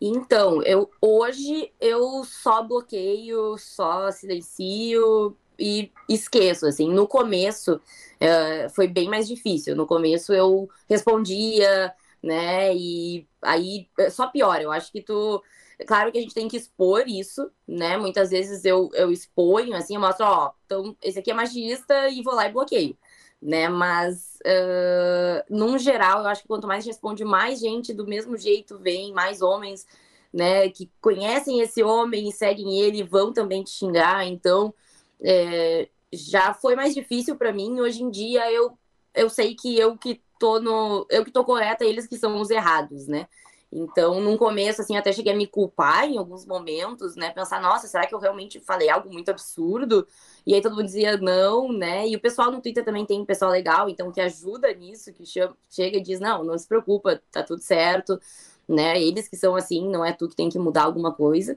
Então, 0.00 0.62
eu 0.62 0.90
hoje 0.98 1.70
eu 1.78 2.24
só 2.24 2.62
bloqueio, 2.62 3.58
só 3.58 4.10
silencio 4.10 5.36
e 5.58 5.92
esqueço. 6.08 6.66
Assim, 6.66 6.90
no 6.90 7.06
começo 7.06 7.74
uh, 7.74 8.70
foi 8.70 8.88
bem 8.88 9.10
mais 9.10 9.28
difícil. 9.28 9.76
No 9.76 9.86
começo 9.86 10.32
eu 10.32 10.70
respondia, 10.88 11.92
né? 12.22 12.74
E 12.74 13.26
aí 13.42 13.88
só 14.10 14.28
pior. 14.28 14.58
Eu 14.58 14.72
acho 14.72 14.90
que 14.90 15.02
tu 15.02 15.42
é 15.78 15.84
claro 15.84 16.10
que 16.10 16.18
a 16.18 16.20
gente 16.20 16.34
tem 16.34 16.48
que 16.48 16.56
expor 16.56 17.04
isso, 17.06 17.50
né? 17.66 17.96
Muitas 17.96 18.30
vezes 18.30 18.64
eu, 18.64 18.88
eu 18.94 19.10
exponho, 19.10 19.74
assim, 19.76 19.94
eu 19.94 20.00
mostro, 20.00 20.24
ó, 20.24 20.52
então 20.64 20.96
esse 21.02 21.18
aqui 21.18 21.30
é 21.30 21.34
machista 21.34 22.08
e 22.08 22.22
vou 22.22 22.34
lá 22.34 22.46
e 22.48 22.52
bloqueio, 22.52 22.96
né? 23.40 23.68
Mas, 23.68 24.38
uh, 24.46 25.44
num 25.50 25.78
geral, 25.78 26.20
eu 26.20 26.28
acho 26.28 26.42
que 26.42 26.48
quanto 26.48 26.66
mais 26.66 26.84
responde, 26.86 27.24
mais 27.24 27.60
gente 27.60 27.92
do 27.92 28.06
mesmo 28.06 28.36
jeito 28.36 28.78
vem, 28.78 29.12
mais 29.12 29.42
homens, 29.42 29.86
né, 30.32 30.68
que 30.68 30.90
conhecem 31.00 31.60
esse 31.60 31.82
homem 31.82 32.28
e 32.28 32.32
seguem 32.32 32.78
ele, 32.80 33.02
vão 33.02 33.32
também 33.32 33.62
te 33.62 33.70
xingar. 33.70 34.26
Então, 34.26 34.74
é, 35.22 35.88
já 36.12 36.54
foi 36.54 36.74
mais 36.74 36.94
difícil 36.94 37.36
para 37.36 37.52
mim. 37.52 37.80
Hoje 37.80 38.02
em 38.02 38.10
dia, 38.10 38.50
eu, 38.52 38.78
eu 39.14 39.28
sei 39.30 39.54
que 39.54 39.78
eu 39.78 39.96
que 39.96 40.22
tô 40.38 40.60
no. 40.60 41.06
Eu 41.10 41.24
que 41.24 41.30
tô 41.30 41.44
correta, 41.44 41.84
eles 41.84 42.06
que 42.06 42.18
são 42.18 42.40
os 42.40 42.50
errados, 42.50 43.06
né? 43.06 43.26
Então, 43.70 44.20
no 44.20 44.38
começo, 44.38 44.80
assim, 44.80 44.96
até 44.96 45.12
cheguei 45.12 45.32
a 45.32 45.36
me 45.36 45.46
culpar 45.46 46.04
em 46.04 46.16
alguns 46.18 46.46
momentos, 46.46 47.16
né? 47.16 47.30
Pensar, 47.30 47.60
nossa, 47.60 47.88
será 47.88 48.06
que 48.06 48.14
eu 48.14 48.18
realmente 48.18 48.60
falei 48.60 48.88
algo 48.88 49.12
muito 49.12 49.28
absurdo? 49.30 50.06
E 50.46 50.54
aí 50.54 50.62
todo 50.62 50.76
mundo 50.76 50.86
dizia 50.86 51.16
não, 51.16 51.72
né? 51.72 52.08
E 52.08 52.14
o 52.16 52.20
pessoal 52.20 52.50
no 52.50 52.60
Twitter 52.60 52.84
também 52.84 53.04
tem 53.04 53.20
um 53.20 53.26
pessoal 53.26 53.50
legal, 53.50 53.88
então, 53.88 54.12
que 54.12 54.20
ajuda 54.20 54.72
nisso, 54.72 55.12
que 55.12 55.24
chega 55.26 55.98
e 55.98 56.00
diz, 56.00 56.20
não, 56.20 56.44
não 56.44 56.56
se 56.56 56.66
preocupa, 56.66 57.20
tá 57.30 57.42
tudo 57.42 57.60
certo, 57.60 58.20
né? 58.68 59.00
Eles 59.02 59.28
que 59.28 59.36
são 59.36 59.56
assim, 59.56 59.88
não 59.88 60.04
é 60.04 60.12
tu 60.12 60.28
que 60.28 60.36
tem 60.36 60.48
que 60.48 60.58
mudar 60.58 60.84
alguma 60.84 61.12
coisa. 61.12 61.56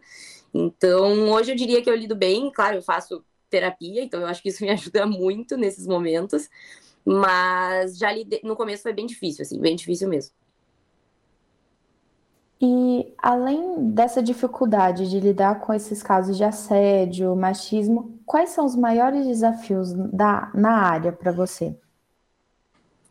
Então, 0.54 1.32
hoje 1.32 1.52
eu 1.52 1.56
diria 1.56 1.82
que 1.82 1.90
eu 1.90 1.96
lido 1.96 2.16
bem, 2.16 2.52
claro, 2.52 2.78
eu 2.78 2.82
faço 2.82 3.24
terapia, 3.50 4.04
então 4.04 4.22
eu 4.22 4.28
acho 4.28 4.42
que 4.42 4.50
isso 4.50 4.64
me 4.66 4.70
ajuda 4.72 5.06
muito 5.06 5.58
nesses 5.58 5.88
momentos. 5.88 6.50
Mas 7.06 7.98
já 7.98 8.10
no 8.44 8.56
começo 8.56 8.84
foi 8.84 8.94
bem 8.94 9.06
difícil, 9.06 9.44
assim, 9.44 9.60
bem 9.60 9.76
difícil 9.76 10.08
mesmo. 10.10 10.34
Além 13.18 13.92
dessa 13.92 14.22
dificuldade 14.22 15.10
de 15.10 15.19
lidar 15.19 15.60
com 15.60 15.74
esses 15.74 16.01
casos 16.01 16.38
de 16.38 16.44
assédio, 16.44 17.36
machismo, 17.36 18.19
quais 18.25 18.50
são 18.50 18.66
os 18.66 18.75
maiores 18.75 19.28
desafios 19.28 19.94
da, 19.94 20.51
na 20.54 20.81
área 20.84 21.12
para 21.12 21.31
você? 21.31 21.75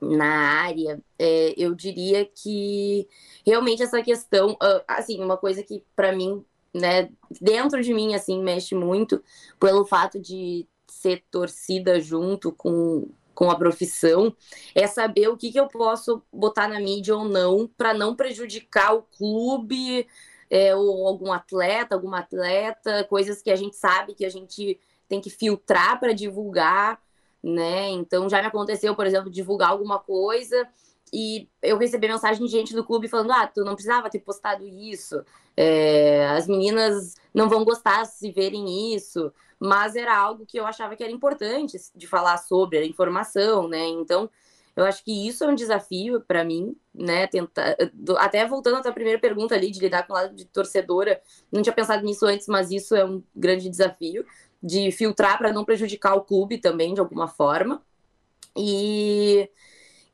Na 0.00 0.62
área, 0.62 1.00
é, 1.18 1.54
eu 1.56 1.74
diria 1.74 2.24
que 2.24 3.08
realmente 3.44 3.82
essa 3.82 4.00
questão, 4.02 4.56
ah, 4.60 4.82
assim, 4.86 5.22
uma 5.22 5.36
coisa 5.36 5.62
que 5.62 5.82
para 5.96 6.12
mim, 6.12 6.44
né, 6.72 7.10
dentro 7.40 7.82
de 7.82 7.92
mim, 7.92 8.14
assim, 8.14 8.42
mexe 8.42 8.74
muito 8.74 9.22
pelo 9.58 9.84
fato 9.84 10.20
de 10.20 10.66
ser 10.86 11.24
torcida 11.30 12.00
junto 12.00 12.52
com, 12.52 13.08
com 13.38 13.52
a 13.52 13.54
profissão, 13.54 14.34
é 14.74 14.88
saber 14.88 15.28
o 15.28 15.36
que, 15.36 15.52
que 15.52 15.60
eu 15.60 15.68
posso 15.68 16.20
botar 16.32 16.66
na 16.66 16.80
mídia 16.80 17.16
ou 17.16 17.24
não, 17.24 17.68
para 17.68 17.94
não 17.94 18.16
prejudicar 18.16 18.92
o 18.96 19.02
clube, 19.02 20.08
é, 20.50 20.74
ou 20.74 21.06
algum 21.06 21.32
atleta, 21.32 21.94
alguma 21.94 22.18
atleta, 22.18 23.04
coisas 23.04 23.40
que 23.40 23.52
a 23.52 23.54
gente 23.54 23.76
sabe 23.76 24.12
que 24.12 24.24
a 24.24 24.28
gente 24.28 24.76
tem 25.08 25.20
que 25.20 25.30
filtrar 25.30 26.00
para 26.00 26.12
divulgar, 26.12 27.00
né? 27.40 27.90
Então 27.90 28.28
já 28.28 28.40
me 28.40 28.48
aconteceu, 28.48 28.96
por 28.96 29.06
exemplo, 29.06 29.30
divulgar 29.30 29.70
alguma 29.70 30.00
coisa 30.00 30.68
e 31.12 31.48
eu 31.62 31.78
recebi 31.78 32.08
mensagem 32.08 32.44
de 32.44 32.50
gente 32.50 32.74
do 32.74 32.84
clube 32.84 33.06
falando: 33.06 33.30
ah, 33.30 33.46
tu 33.46 33.62
não 33.62 33.74
precisava 33.74 34.10
ter 34.10 34.18
postado 34.18 34.66
isso, 34.66 35.24
é, 35.60 36.26
as 36.28 36.46
meninas 36.46 37.14
não 37.34 37.48
vão 37.48 37.64
gostar 37.64 38.04
se 38.04 38.30
verem 38.30 38.94
isso 38.94 39.32
mas 39.60 39.96
era 39.96 40.16
algo 40.16 40.46
que 40.46 40.58
eu 40.58 40.66
achava 40.66 40.94
que 40.94 41.02
era 41.02 41.12
importante 41.12 41.76
de 41.94 42.06
falar 42.06 42.36
sobre 42.38 42.78
a 42.78 42.86
informação, 42.86 43.66
né? 43.66 43.86
Então, 43.88 44.30
eu 44.76 44.84
acho 44.84 45.02
que 45.04 45.26
isso 45.26 45.42
é 45.42 45.48
um 45.48 45.54
desafio 45.54 46.20
para 46.20 46.44
mim, 46.44 46.76
né? 46.94 47.26
Tentar, 47.26 47.76
até 48.18 48.46
voltando 48.46 48.76
à 48.76 48.82
tua 48.82 48.92
primeira 48.92 49.18
pergunta 49.18 49.54
ali 49.54 49.70
de 49.70 49.80
lidar 49.80 50.06
com 50.06 50.12
o 50.12 50.16
lado 50.16 50.34
de 50.34 50.44
torcedora, 50.44 51.20
não 51.50 51.62
tinha 51.62 51.72
pensado 51.72 52.04
nisso 52.04 52.24
antes, 52.26 52.46
mas 52.46 52.70
isso 52.70 52.94
é 52.94 53.04
um 53.04 53.22
grande 53.34 53.68
desafio 53.68 54.24
de 54.62 54.92
filtrar 54.92 55.38
para 55.38 55.52
não 55.52 55.64
prejudicar 55.64 56.14
o 56.14 56.22
clube 56.22 56.58
também 56.58 56.94
de 56.94 57.00
alguma 57.00 57.26
forma. 57.26 57.82
E 58.56 59.50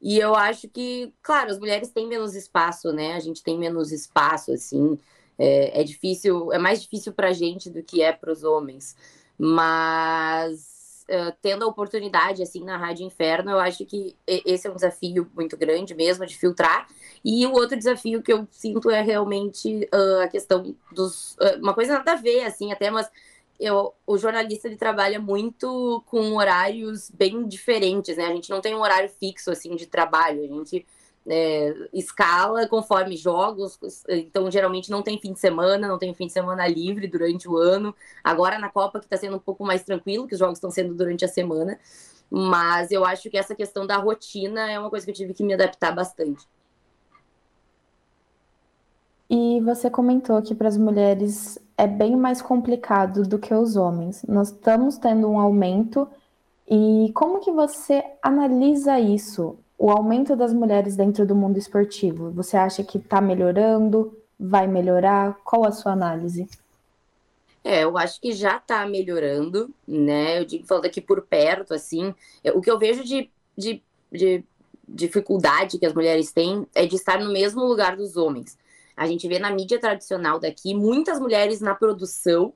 e 0.01 0.19
eu 0.19 0.35
acho 0.35 0.69
que, 0.69 1.15
claro, 1.23 1.51
as 1.51 1.59
mulheres 1.59 1.91
têm 1.91 2.07
menos 2.07 2.35
espaço, 2.35 2.93
né? 2.93 3.15
A 3.15 3.21
gente 3.21 3.43
tem 3.43 3.59
menos 3.59 3.91
espaço, 3.91 4.53
assim. 4.53 4.99
É, 5.39 5.81
é 5.81 5.85
difícil, 5.85 6.53
é 6.53 6.59
mais 6.59 6.83
difícil 6.83 7.13
para 7.13 7.29
a 7.29 7.33
gente 7.33 7.69
do 7.71 7.83
que 7.83 8.03
é 8.03 8.13
para 8.13 8.33
os 8.33 8.45
homens. 8.45 8.97
Mas 9.39 11.05
uh, 11.09 11.35
tendo 11.43 11.65
a 11.65 11.69
oportunidade, 11.69 12.43
assim, 12.43 12.65
na 12.65 12.77
Rádio 12.77 13.07
Inferno, 13.07 13.51
eu 13.51 13.59
acho 13.59 13.85
que 13.85 14.17
esse 14.27 14.67
é 14.67 14.71
um 14.71 14.75
desafio 14.75 15.31
muito 15.35 15.57
grande 15.57 15.95
mesmo 15.95 16.27
de 16.27 16.37
filtrar. 16.37 16.87
E 17.25 17.47
o 17.47 17.53
outro 17.53 17.77
desafio 17.77 18.23
que 18.23 18.33
eu 18.33 18.47
sinto 18.51 18.91
é 18.91 19.03
realmente 19.03 19.89
uh, 19.93 20.23
a 20.23 20.29
questão 20.29 20.75
dos. 20.93 21.33
Uh, 21.33 21.59
uma 21.61 21.75
coisa 21.75 21.95
nada 21.95 22.13
a 22.13 22.17
ver, 22.17 22.45
assim, 22.45 22.73
até, 22.73 22.91
mas 22.91 23.11
eu, 23.59 23.95
o 24.07 24.19
jornalista 24.19 24.69
ele 24.69 24.77
trabalha 24.77 25.19
muito 25.21 26.03
com 26.07 26.35
horários 26.35 27.11
bem 27.11 27.47
diferentes, 27.47 28.17
né? 28.17 28.27
A 28.27 28.33
gente 28.33 28.51
não 28.51 28.61
tem 28.61 28.75
um 28.75 28.81
horário 28.81 29.09
fixo, 29.09 29.51
assim, 29.51 29.75
de 29.77 29.87
trabalho. 29.87 30.45
A 30.45 30.47
gente 30.47 30.87
é, 31.27 31.75
escala 31.93 32.67
conforme 32.69 33.17
jogos, 33.17 33.79
então 34.09 34.51
geralmente 34.51 34.91
não 34.91 35.03
tem 35.03 35.19
fim 35.19 35.33
de 35.33 35.41
semana, 35.41 35.89
não 35.89 35.99
tem 35.99 36.15
fim 36.15 36.27
de 36.27 36.33
semana 36.33 36.67
livre 36.67 37.07
durante 37.07 37.49
o 37.49 37.57
ano. 37.57 37.95
Agora 38.23 38.59
na 38.59 38.69
Copa 38.69 38.99
que 38.99 39.07
está 39.07 39.17
sendo 39.17 39.37
um 39.37 39.41
pouco 39.41 39.65
mais 39.65 39.83
tranquilo, 39.83 40.27
que 40.27 40.35
os 40.35 40.39
jogos 40.39 40.59
estão 40.59 40.71
sendo 40.71 40.95
durante 40.95 41.25
a 41.25 41.29
semana, 41.29 41.79
mas 42.31 42.91
eu 42.91 43.05
acho 43.05 43.31
que 43.31 43.39
essa 43.39 43.55
questão 43.55 43.87
da 43.87 43.97
rotina 43.97 44.71
é 44.71 44.79
uma 44.79 44.91
coisa 44.91 45.05
que 45.05 45.13
eu 45.13 45.17
tive 45.17 45.35
que 45.35 45.45
me 45.45 45.55
adaptar 45.55 45.95
bastante. 45.95 46.47
E 49.29 49.61
você 49.63 49.91
comentou 49.91 50.41
que 50.43 50.55
para 50.55 50.69
as 50.69 50.77
mulheres 50.77 51.59
é 51.77 51.87
bem 51.87 52.15
mais 52.15 52.43
complicado 52.43 53.23
do 53.23 53.39
que 53.39 53.55
os 53.55 53.75
homens. 53.75 54.23
Nós 54.29 54.49
estamos 54.49 54.99
tendo 54.99 55.29
um 55.29 55.39
aumento 55.39 56.07
e 56.69 57.11
como 57.15 57.41
que 57.41 57.51
você 57.51 58.03
analisa 58.23 59.01
isso? 59.01 59.59
O 59.77 59.91
aumento 59.91 60.37
das 60.37 60.53
mulheres 60.53 60.97
dentro 60.97 61.27
do 61.27 61.35
mundo 61.35 61.59
esportivo. 61.59 62.31
Você 62.31 62.57
acha 62.57 62.83
que 62.83 62.99
está 62.99 63.21
melhorando? 63.21 64.17
Vai 64.39 64.67
melhorar? 64.67 65.39
Qual 65.45 65.65
a 65.65 65.73
sua 65.73 65.93
análise? 65.93 66.49
É, 67.63 67.83
eu 67.85 67.97
acho 67.97 68.21
que 68.21 68.33
já 68.33 68.59
está 68.59 68.87
melhorando, 68.87 69.71
né? 69.89 70.39
Eu 70.39 70.45
digo 70.45 70.67
falando 70.67 70.85
aqui 70.85 71.01
por 71.01 71.23
perto, 71.23 71.73
assim. 71.73 72.15
O 72.55 72.61
que 72.61 72.71
eu 72.71 72.79
vejo 72.79 73.03
de, 73.03 73.31
de, 73.57 73.83
de 74.13 74.45
dificuldade 74.87 75.79
que 75.79 75.87
as 75.87 75.95
mulheres 75.95 76.31
têm 76.31 76.67
é 76.75 76.87
de 76.87 76.97
estar 76.97 77.19
no 77.19 77.33
mesmo 77.33 77.65
lugar 77.65 77.97
dos 77.97 78.17
homens. 78.17 78.59
A 78.97 79.07
gente 79.07 79.27
vê 79.27 79.39
na 79.39 79.51
mídia 79.51 79.81
tradicional 79.81 80.39
daqui 80.39 80.75
muitas 80.75 81.19
mulheres 81.19 81.61
na 81.61 81.75
produção, 81.75 82.53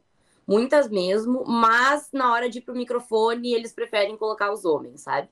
muitas 0.46 0.88
mesmo, 0.88 1.44
mas 1.46 2.08
na 2.12 2.32
hora 2.32 2.48
de 2.48 2.58
ir 2.58 2.60
pro 2.62 2.74
microfone 2.74 3.54
eles 3.54 3.72
preferem 3.72 4.16
colocar 4.16 4.52
os 4.52 4.64
homens, 4.64 5.00
sabe? 5.00 5.28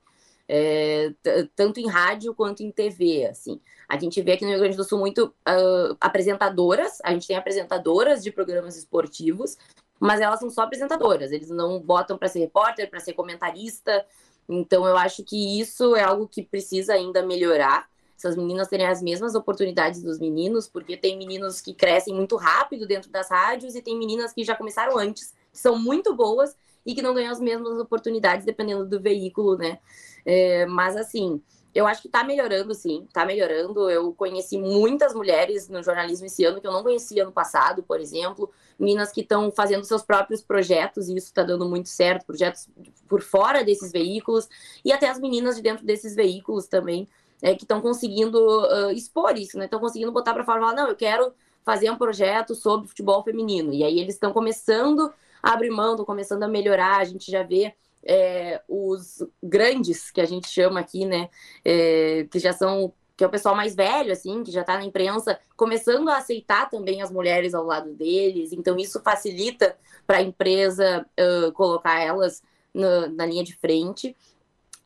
É, 0.48 1.12
tanto 1.56 1.80
em 1.80 1.88
rádio 1.88 2.32
quanto 2.34 2.62
em 2.62 2.70
TV, 2.70 3.26
assim. 3.26 3.60
A 3.88 3.98
gente 3.98 4.20
vê 4.22 4.32
aqui 4.32 4.44
no 4.44 4.50
Rio 4.50 4.60
Grande 4.60 4.76
do 4.76 4.84
Sul 4.84 4.98
muito 4.98 5.26
uh, 5.26 5.96
apresentadoras, 6.00 6.98
a 7.02 7.12
gente 7.12 7.26
tem 7.26 7.36
apresentadoras 7.36 8.22
de 8.22 8.30
programas 8.30 8.76
esportivos, 8.76 9.56
mas 9.98 10.20
elas 10.20 10.38
são 10.38 10.50
só 10.50 10.62
apresentadoras, 10.62 11.32
eles 11.32 11.50
não 11.50 11.80
botam 11.80 12.16
para 12.16 12.28
ser 12.28 12.40
repórter, 12.40 12.88
para 12.88 13.00
ser 13.00 13.12
comentarista. 13.14 14.04
Então 14.48 14.86
eu 14.86 14.96
acho 14.96 15.24
que 15.24 15.60
isso 15.60 15.96
é 15.96 16.02
algo 16.02 16.28
que 16.28 16.42
precisa 16.42 16.94
ainda 16.94 17.26
melhorar 17.26 17.88
essas 18.16 18.36
meninas 18.36 18.68
terem 18.68 18.86
as 18.86 19.02
mesmas 19.02 19.34
oportunidades 19.34 20.02
dos 20.02 20.18
meninos, 20.18 20.66
porque 20.66 20.96
tem 20.96 21.18
meninos 21.18 21.60
que 21.60 21.74
crescem 21.74 22.14
muito 22.14 22.36
rápido 22.36 22.86
dentro 22.86 23.10
das 23.10 23.28
rádios 23.28 23.74
e 23.74 23.82
tem 23.82 23.96
meninas 23.96 24.32
que 24.32 24.42
já 24.42 24.54
começaram 24.54 24.96
antes, 24.96 25.34
que 25.52 25.58
são 25.58 25.78
muito 25.78 26.14
boas 26.14 26.56
e 26.84 26.94
que 26.94 27.02
não 27.02 27.12
ganham 27.12 27.32
as 27.32 27.40
mesmas 27.40 27.78
oportunidades 27.78 28.46
dependendo 28.46 28.86
do 28.86 29.00
veículo, 29.00 29.58
né? 29.58 29.78
É, 30.26 30.66
mas 30.66 30.96
assim, 30.96 31.40
eu 31.72 31.86
acho 31.86 32.02
que 32.02 32.08
tá 32.08 32.24
melhorando, 32.24 32.74
sim, 32.74 33.06
tá 33.12 33.24
melhorando. 33.24 33.88
Eu 33.88 34.12
conheci 34.12 34.58
muitas 34.58 35.14
mulheres 35.14 35.68
no 35.68 35.82
jornalismo 35.82 36.26
esse 36.26 36.44
ano 36.44 36.60
que 36.60 36.66
eu 36.66 36.72
não 36.72 36.82
conhecia 36.82 37.22
ano 37.22 37.32
passado, 37.32 37.82
por 37.82 38.00
exemplo, 38.00 38.50
meninas 38.78 39.12
que 39.12 39.20
estão 39.20 39.50
fazendo 39.52 39.84
seus 39.84 40.02
próprios 40.02 40.42
projetos 40.42 41.08
e 41.08 41.16
isso 41.16 41.28
está 41.28 41.42
dando 41.42 41.68
muito 41.68 41.88
certo, 41.88 42.26
projetos 42.26 42.68
por 43.08 43.22
fora 43.22 43.62
desses 43.62 43.92
veículos 43.92 44.48
e 44.84 44.92
até 44.92 45.08
as 45.08 45.20
meninas 45.20 45.56
de 45.56 45.62
dentro 45.62 45.86
desses 45.86 46.14
veículos 46.14 46.66
também 46.66 47.06
é, 47.42 47.54
que 47.54 47.64
estão 47.64 47.80
conseguindo 47.80 48.38
uh, 48.38 48.90
expor 48.90 49.36
isso, 49.36 49.58
né? 49.58 49.66
Estão 49.66 49.78
conseguindo 49.78 50.10
botar 50.10 50.32
para 50.32 50.44
fora, 50.44 50.72
não, 50.72 50.88
eu 50.88 50.96
quero 50.96 51.32
fazer 51.62 51.90
um 51.90 51.96
projeto 51.96 52.54
sobre 52.54 52.88
futebol 52.88 53.22
feminino. 53.22 53.72
E 53.74 53.84
aí 53.84 53.98
eles 53.98 54.14
estão 54.14 54.32
começando 54.32 55.12
a 55.42 55.52
abrir 55.52 55.70
mão, 55.70 55.90
estão 55.90 56.06
começando 56.06 56.42
a 56.42 56.48
melhorar. 56.48 57.00
A 57.00 57.04
gente 57.04 57.30
já 57.30 57.42
vê 57.42 57.74
é, 58.04 58.62
os 58.68 59.22
grandes, 59.42 60.10
que 60.10 60.20
a 60.20 60.24
gente 60.24 60.48
chama 60.48 60.80
aqui, 60.80 61.04
né? 61.04 61.28
É, 61.64 62.26
que 62.30 62.38
já 62.38 62.52
são 62.52 62.92
que 63.16 63.24
é 63.24 63.26
o 63.26 63.30
pessoal 63.30 63.56
mais 63.56 63.74
velho, 63.74 64.12
assim, 64.12 64.44
que 64.44 64.50
já 64.50 64.60
está 64.60 64.76
na 64.76 64.84
imprensa, 64.84 65.40
começando 65.56 66.08
a 66.10 66.18
aceitar 66.18 66.68
também 66.68 67.00
as 67.00 67.10
mulheres 67.10 67.54
ao 67.54 67.64
lado 67.64 67.94
deles. 67.94 68.52
Então, 68.52 68.76
isso 68.76 69.00
facilita 69.00 69.74
para 70.06 70.18
a 70.18 70.22
empresa 70.22 71.06
uh, 71.18 71.50
colocar 71.52 71.98
elas 71.98 72.42
na, 72.74 73.08
na 73.08 73.24
linha 73.24 73.42
de 73.42 73.56
frente. 73.56 74.14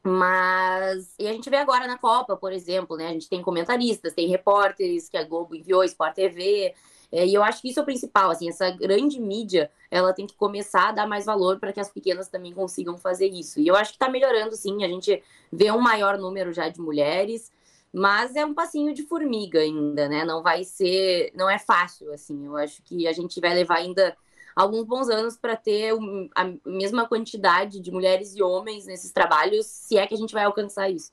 Mas, 0.02 1.12
e 1.18 1.26
a 1.26 1.32
gente 1.32 1.50
vê 1.50 1.56
agora 1.56 1.86
na 1.88 1.98
Copa, 1.98 2.36
por 2.36 2.52
exemplo, 2.52 2.96
né? 2.96 3.08
A 3.08 3.12
gente 3.12 3.28
tem 3.28 3.42
comentaristas, 3.42 4.14
tem 4.14 4.28
repórteres 4.28 5.08
que 5.08 5.16
a 5.16 5.24
Globo 5.24 5.56
enviou, 5.56 5.82
Sport 5.84 6.14
TV, 6.14 6.72
é, 7.12 7.26
e 7.26 7.34
eu 7.34 7.42
acho 7.42 7.60
que 7.60 7.68
isso 7.68 7.80
é 7.80 7.82
o 7.82 7.86
principal, 7.86 8.30
assim, 8.30 8.48
essa 8.48 8.70
grande 8.70 9.20
mídia, 9.20 9.70
ela 9.90 10.12
tem 10.12 10.26
que 10.26 10.34
começar 10.34 10.90
a 10.90 10.92
dar 10.92 11.06
mais 11.08 11.26
valor 11.26 11.58
para 11.58 11.72
que 11.72 11.80
as 11.80 11.90
pequenas 11.90 12.28
também 12.28 12.52
consigam 12.52 12.96
fazer 12.96 13.26
isso. 13.26 13.58
E 13.58 13.66
eu 13.66 13.74
acho 13.74 13.90
que 13.90 13.96
está 13.96 14.08
melhorando, 14.08 14.54
sim, 14.54 14.84
a 14.84 14.88
gente 14.88 15.22
vê 15.52 15.72
um 15.72 15.80
maior 15.80 16.16
número 16.18 16.52
já 16.52 16.68
de 16.68 16.80
mulheres, 16.80 17.50
mas 17.92 18.36
é 18.36 18.46
um 18.46 18.54
passinho 18.54 18.94
de 18.94 19.02
formiga 19.02 19.60
ainda, 19.60 20.08
né? 20.08 20.24
Não 20.24 20.42
vai 20.42 20.62
ser, 20.62 21.32
não 21.34 21.50
é 21.50 21.58
fácil, 21.58 22.12
assim. 22.12 22.46
Eu 22.46 22.56
acho 22.56 22.80
que 22.82 23.08
a 23.08 23.12
gente 23.12 23.40
vai 23.40 23.52
levar 23.54 23.78
ainda 23.78 24.16
alguns 24.54 24.84
bons 24.84 25.08
anos 25.08 25.36
para 25.36 25.56
ter 25.56 25.92
a 26.36 26.44
mesma 26.64 27.08
quantidade 27.08 27.80
de 27.80 27.90
mulheres 27.90 28.36
e 28.36 28.42
homens 28.42 28.86
nesses 28.86 29.10
trabalhos, 29.10 29.66
se 29.66 29.98
é 29.98 30.06
que 30.06 30.14
a 30.14 30.16
gente 30.16 30.32
vai 30.32 30.44
alcançar 30.44 30.88
isso. 30.88 31.12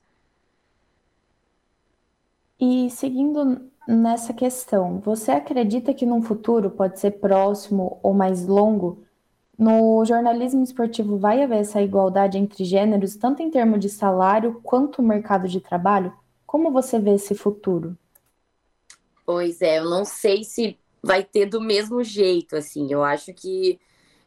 E 2.59 2.89
seguindo 2.91 3.71
nessa 3.88 4.34
questão, 4.34 5.00
você 5.00 5.32
acredita 5.32 5.94
que 5.94 6.06
num 6.06 6.22
futuro 6.22 6.70
pode 6.70 7.00
ser 7.00 7.12
próximo 7.12 8.00
ou 8.03 8.13
mais 8.13 8.46
longo, 8.46 9.03
no 9.58 10.06
jornalismo 10.06 10.63
esportivo 10.63 11.17
vai 11.17 11.41
haver 11.41 11.60
essa 11.60 11.82
igualdade 11.82 12.38
entre 12.38 12.63
gêneros, 12.63 13.15
tanto 13.15 13.41
em 13.41 13.50
termos 13.50 13.79
de 13.79 13.89
salário 13.89 14.60
quanto 14.62 15.01
mercado 15.01 15.48
de 15.48 15.60
trabalho? 15.60 16.13
Como 16.46 16.72
você 16.72 17.00
vê 17.00 17.15
esse 17.15 17.34
futuro? 17.34 17.98
Pois 19.25 19.62
é, 19.62 19.79
eu 19.79 19.89
não 19.89 20.06
sei 20.06 20.44
se 20.44 20.77
vai 21.01 21.24
ter 21.24 21.48
do 21.48 21.60
mesmo 21.60 22.03
jeito, 22.03 22.56
assim. 22.56 22.91
Eu 22.91 23.03
acho 23.03 23.34
que 23.34 23.79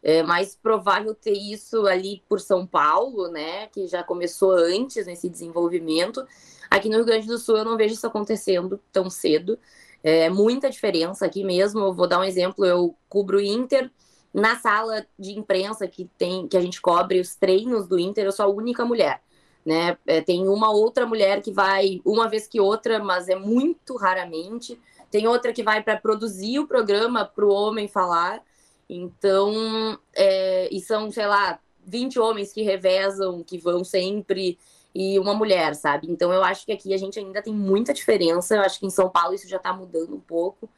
é 0.03 0.23
mais 0.23 0.57
provável 0.57 1.15
ter 1.15 1.33
isso 1.33 1.87
ali 1.87 2.23
por 2.29 2.41
São 2.41 2.67
Paulo, 2.67 3.29
né, 3.29 3.67
que 3.69 3.87
já 3.87 4.03
começou 4.03 4.53
antes 4.53 5.07
nesse 5.07 5.29
desenvolvimento. 5.29 6.27
Aqui 6.71 6.89
no 6.89 6.97
Rio 6.97 7.05
Grande 7.05 7.27
do 7.27 7.39
Sul 7.39 7.59
eu 7.59 7.65
não 7.65 7.77
vejo 7.77 7.95
isso 7.95 8.07
acontecendo 8.07 8.81
tão 8.93 9.11
cedo. 9.11 9.59
É 10.03 10.31
muita 10.31 10.71
diferença 10.71 11.27
aqui 11.27 11.45
mesmo. 11.45 11.81
Eu 11.81 11.93
vou 11.93 12.07
dar 12.07 12.21
um 12.21 12.25
exemplo, 12.25 12.65
eu 12.65 12.95
cubro 13.09 13.39
o 13.39 13.41
Inter 13.41 13.91
na 14.33 14.57
sala 14.57 15.05
de 15.19 15.33
imprensa 15.33 15.89
que 15.89 16.09
tem 16.17 16.47
que 16.47 16.57
a 16.57 16.61
gente 16.61 16.81
cobre 16.81 17.21
os 17.21 17.35
treinos 17.35 17.89
do 17.89 17.99
Inter, 17.99 18.25
eu 18.25 18.33
sou 18.33 18.47
a 18.47 18.49
única 18.49 18.85
mulher. 18.85 19.21
Né? 19.67 19.99
É, 20.07 20.21
tem 20.23 20.49
uma 20.49 20.71
outra 20.71 21.05
mulher 21.05 21.43
que 21.43 21.53
vai 21.53 22.01
uma 22.05 22.29
vez 22.29 22.47
que 22.47 22.61
outra, 22.61 23.03
mas 23.03 23.29
é 23.29 23.35
muito 23.35 23.97
raramente. 23.97 24.81
Tem 25.11 25.27
outra 25.27 25.53
que 25.53 25.63
vai 25.63 25.83
para 25.83 25.97
produzir 25.97 26.59
o 26.61 26.67
programa 26.67 27.25
para 27.25 27.45
o 27.45 27.53
homem 27.53 27.89
falar. 27.89 28.43
Então, 28.89 29.99
é, 30.15 30.69
e 30.73 30.81
são, 30.81 31.11
sei 31.11 31.27
lá, 31.27 31.59
20 31.85 32.19
homens 32.19 32.53
que 32.53 32.63
revezam, 32.63 33.43
que 33.43 33.59
vão 33.59 33.85
sempre, 33.85 34.59
e 34.95 35.19
uma 35.19 35.35
mulher, 35.35 35.75
sabe? 35.75 36.11
Então, 36.11 36.33
eu 36.33 36.43
acho 36.43 36.67
que 36.67 36.73
aqui 36.73 36.93
a 36.93 36.97
gente 36.97 37.19
ainda 37.19 37.43
tem 37.43 37.55
muita 37.55 37.95
diferença. 37.95 38.57
Eu 38.57 38.63
acho 38.63 38.81
que 38.81 38.87
em 38.87 38.91
São 38.91 39.09
Paulo 39.09 39.35
isso 39.35 39.49
já 39.49 39.57
está 39.57 39.73
mudando 39.73 40.15
um 40.15 40.21
pouco. 40.21 40.69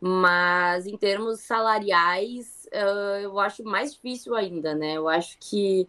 Mas 0.00 0.86
em 0.86 0.96
termos 0.96 1.40
salariais, 1.40 2.68
eu 2.72 3.38
acho 3.38 3.62
mais 3.62 3.94
difícil 3.94 4.34
ainda, 4.34 4.74
né? 4.74 4.94
Eu 4.96 5.08
acho 5.08 5.36
que, 5.38 5.86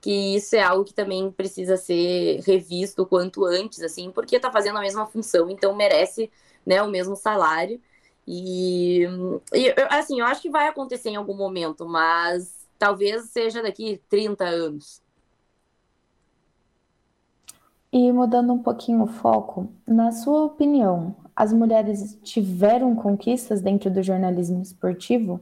que 0.00 0.36
isso 0.36 0.54
é 0.56 0.62
algo 0.62 0.84
que 0.84 0.94
também 0.94 1.30
precisa 1.32 1.76
ser 1.76 2.40
revisto 2.46 3.02
o 3.02 3.06
quanto 3.06 3.44
antes, 3.44 3.82
assim, 3.82 4.10
porque 4.12 4.36
está 4.36 4.52
fazendo 4.52 4.78
a 4.78 4.82
mesma 4.82 5.06
função, 5.06 5.50
então 5.50 5.74
merece 5.74 6.30
né, 6.64 6.82
o 6.82 6.88
mesmo 6.88 7.16
salário. 7.16 7.80
E, 8.26 9.04
e 9.52 9.74
assim, 9.90 10.20
eu 10.20 10.26
acho 10.26 10.42
que 10.42 10.50
vai 10.50 10.68
acontecer 10.68 11.10
em 11.10 11.16
algum 11.16 11.34
momento, 11.34 11.86
mas 11.86 12.68
talvez 12.78 13.30
seja 13.30 13.62
daqui 13.62 14.00
30 14.08 14.44
anos. 14.44 15.02
E 17.92 18.12
mudando 18.12 18.52
um 18.52 18.62
pouquinho 18.62 19.02
o 19.02 19.06
foco, 19.06 19.72
na 19.86 20.12
sua 20.12 20.44
opinião, 20.44 21.16
as 21.34 21.52
mulheres 21.52 22.18
tiveram 22.22 22.94
conquistas 22.94 23.60
dentro 23.60 23.90
do 23.90 24.02
jornalismo 24.02 24.62
esportivo? 24.62 25.40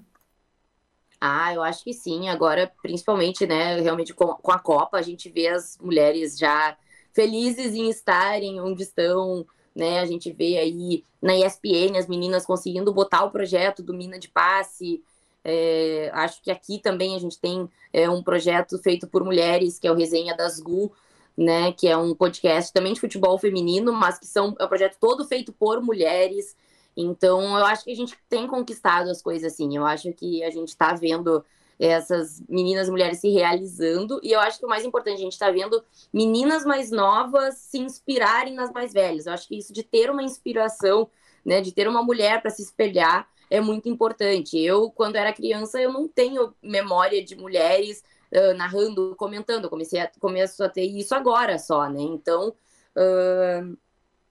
Ah, 1.20 1.52
eu 1.52 1.62
acho 1.62 1.84
que 1.84 1.92
sim. 1.92 2.28
Agora, 2.28 2.72
principalmente, 2.80 3.46
né, 3.46 3.80
realmente 3.80 4.14
com, 4.14 4.26
com 4.28 4.52
a 4.52 4.58
Copa, 4.58 4.96
a 4.96 5.02
gente 5.02 5.28
vê 5.28 5.48
as 5.48 5.76
mulheres 5.78 6.38
já 6.38 6.76
felizes 7.12 7.74
em 7.74 7.90
estarem 7.90 8.60
onde 8.60 8.82
estão, 8.84 9.44
né? 9.74 10.00
A 10.00 10.06
gente 10.06 10.32
vê 10.32 10.56
aí 10.58 11.04
na 11.20 11.36
ESPN 11.36 11.98
as 11.98 12.06
meninas 12.06 12.46
conseguindo 12.46 12.92
botar 12.92 13.24
o 13.24 13.30
projeto 13.30 13.82
do 13.82 13.92
Mina 13.92 14.18
de 14.18 14.28
Passe. 14.28 15.02
É, 15.44 16.10
acho 16.14 16.40
que 16.42 16.50
aqui 16.50 16.78
também 16.78 17.16
a 17.16 17.18
gente 17.18 17.38
tem 17.40 17.68
é, 17.92 18.08
um 18.08 18.22
projeto 18.22 18.78
feito 18.78 19.06
por 19.08 19.24
mulheres, 19.24 19.78
que 19.78 19.86
é 19.88 19.90
o 19.90 19.96
Resenha 19.96 20.36
das 20.36 20.60
GU, 20.60 20.92
né? 21.38 21.70
Que 21.72 21.86
é 21.86 21.96
um 21.96 22.16
podcast 22.16 22.72
também 22.72 22.92
de 22.92 23.00
futebol 23.00 23.38
feminino, 23.38 23.92
mas 23.92 24.18
que 24.18 24.26
são, 24.26 24.56
é 24.58 24.64
um 24.64 24.68
projeto 24.68 24.96
todo 25.00 25.24
feito 25.24 25.52
por 25.52 25.80
mulheres. 25.80 26.56
Então, 26.96 27.56
eu 27.56 27.64
acho 27.64 27.84
que 27.84 27.92
a 27.92 27.94
gente 27.94 28.18
tem 28.28 28.48
conquistado 28.48 29.08
as 29.08 29.22
coisas 29.22 29.52
assim. 29.52 29.76
Eu 29.76 29.86
acho 29.86 30.12
que 30.12 30.42
a 30.42 30.50
gente 30.50 30.70
está 30.70 30.94
vendo 30.94 31.44
essas 31.78 32.42
meninas 32.48 32.88
mulheres 32.88 33.20
se 33.20 33.30
realizando. 33.30 34.18
E 34.20 34.32
eu 34.32 34.40
acho 34.40 34.58
que 34.58 34.66
o 34.66 34.68
mais 34.68 34.84
importante, 34.84 35.18
a 35.18 35.22
gente 35.22 35.34
está 35.34 35.48
vendo 35.48 35.80
meninas 36.12 36.64
mais 36.64 36.90
novas 36.90 37.54
se 37.54 37.78
inspirarem 37.78 38.54
nas 38.54 38.72
mais 38.72 38.92
velhas. 38.92 39.26
Eu 39.26 39.32
acho 39.32 39.46
que 39.46 39.56
isso 39.56 39.72
de 39.72 39.84
ter 39.84 40.10
uma 40.10 40.24
inspiração, 40.24 41.08
né, 41.44 41.60
de 41.60 41.70
ter 41.70 41.86
uma 41.86 42.02
mulher 42.02 42.42
para 42.42 42.50
se 42.50 42.62
espelhar, 42.62 43.28
é 43.48 43.60
muito 43.60 43.88
importante. 43.88 44.58
Eu, 44.58 44.90
quando 44.90 45.14
era 45.14 45.32
criança, 45.32 45.80
eu 45.80 45.92
não 45.92 46.08
tenho 46.08 46.52
memória 46.60 47.24
de 47.24 47.36
mulheres 47.36 48.02
uh, 48.32 48.54
narrando, 48.56 49.14
comentando. 49.16 49.64
Eu 49.64 49.70
comecei 49.70 50.00
a, 50.00 50.10
começo 50.18 50.62
a 50.62 50.68
ter 50.68 50.84
isso 50.84 51.14
agora 51.14 51.58
só, 51.58 51.88
né? 51.88 52.00
Então, 52.00 52.48
uh, 52.96 53.78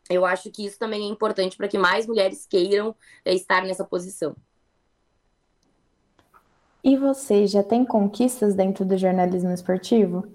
eu 0.09 0.25
acho 0.25 0.49
que 0.51 0.65
isso 0.65 0.79
também 0.79 1.03
é 1.03 1.11
importante 1.11 1.57
para 1.57 1.67
que 1.67 1.77
mais 1.77 2.07
mulheres 2.07 2.45
queiram 2.45 2.89
uh, 2.89 2.95
estar 3.25 3.63
nessa 3.63 3.83
posição. 3.83 4.35
E 6.83 6.95
você 6.95 7.45
já 7.45 7.63
tem 7.63 7.83
conquistas 7.83 8.55
dentro 8.55 8.85
do 8.85 8.97
jornalismo 8.97 9.51
esportivo? 9.51 10.25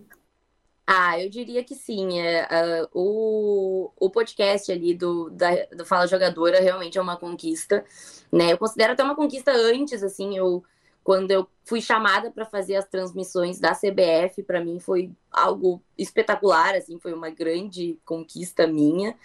Ah, 0.86 1.18
eu 1.18 1.30
diria 1.30 1.64
que 1.64 1.74
sim. 1.74 2.20
É, 2.20 2.46
uh, 2.82 2.88
o, 2.92 3.90
o 3.98 4.10
podcast 4.10 4.70
ali 4.70 4.94
do, 4.94 5.30
da, 5.30 5.48
do 5.74 5.86
Fala 5.86 6.06
Jogadora 6.06 6.60
realmente 6.60 6.98
é 6.98 7.00
uma 7.00 7.16
conquista, 7.16 7.84
né? 8.30 8.52
Eu 8.52 8.58
considero 8.58 8.92
até 8.92 9.02
uma 9.02 9.14
conquista 9.14 9.52
antes, 9.52 10.02
assim, 10.02 10.36
eu 10.36 10.62
quando 11.04 11.30
eu 11.30 11.48
fui 11.64 11.80
chamada 11.80 12.30
para 12.30 12.44
fazer 12.44 12.76
as 12.76 12.86
transmissões 12.86 13.58
da 13.58 13.72
CBF, 13.72 14.42
para 14.42 14.64
mim 14.64 14.78
foi 14.78 15.10
algo 15.30 15.82
espetacular, 15.98 16.74
assim, 16.74 16.98
foi 16.98 17.12
uma 17.12 17.30
grande 17.30 17.98
conquista 18.04 18.66
minha. 18.66 19.16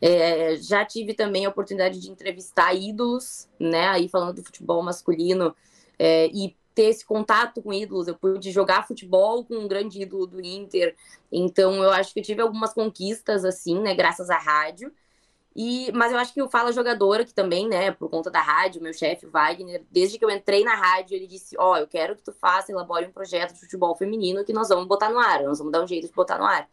É, 0.00 0.56
já 0.56 0.84
tive 0.84 1.14
também 1.14 1.46
a 1.46 1.48
oportunidade 1.48 1.98
de 2.00 2.10
entrevistar 2.10 2.74
ídolos, 2.74 3.48
né? 3.58 3.88
Aí 3.88 4.08
falando 4.08 4.36
do 4.36 4.44
futebol 4.44 4.82
masculino 4.82 5.54
é, 5.98 6.26
e 6.26 6.56
ter 6.74 6.84
esse 6.84 7.04
contato 7.04 7.62
com 7.62 7.72
ídolos, 7.72 8.08
eu 8.08 8.14
pude 8.14 8.50
jogar 8.50 8.86
futebol 8.86 9.44
com 9.44 9.54
um 9.54 9.68
grande 9.68 10.02
ídolo 10.02 10.26
do 10.26 10.40
Inter, 10.40 10.96
então 11.30 11.82
eu 11.82 11.90
acho 11.90 12.14
que 12.14 12.20
eu 12.20 12.24
tive 12.24 12.40
algumas 12.40 12.72
conquistas 12.72 13.44
assim, 13.44 13.78
né, 13.80 13.94
graças 13.94 14.30
à 14.30 14.38
rádio. 14.38 14.92
E, 15.54 15.92
mas 15.92 16.12
eu 16.12 16.18
acho 16.18 16.32
que 16.32 16.42
o 16.42 16.48
Fala 16.48 16.72
Jogadora, 16.72 17.24
que 17.24 17.34
também, 17.34 17.68
né, 17.68 17.90
por 17.90 18.08
conta 18.08 18.30
da 18.30 18.40
rádio, 18.40 18.82
meu 18.82 18.92
chefe, 18.92 19.26
Wagner, 19.26 19.84
desde 19.90 20.18
que 20.18 20.24
eu 20.24 20.30
entrei 20.30 20.64
na 20.64 20.74
rádio, 20.74 21.14
ele 21.14 21.26
disse: 21.26 21.54
Ó, 21.58 21.72
oh, 21.72 21.76
eu 21.76 21.86
quero 21.86 22.16
que 22.16 22.22
tu 22.22 22.32
faça, 22.32 22.72
elabore 22.72 23.06
um 23.06 23.12
projeto 23.12 23.52
de 23.52 23.60
futebol 23.60 23.94
feminino 23.94 24.44
que 24.44 24.52
nós 24.52 24.68
vamos 24.68 24.86
botar 24.86 25.10
no 25.10 25.18
ar, 25.18 25.42
nós 25.42 25.58
vamos 25.58 25.72
dar 25.72 25.82
um 25.82 25.86
jeito 25.86 26.08
de 26.08 26.12
botar 26.14 26.38
no 26.38 26.44
ar. 26.44 26.68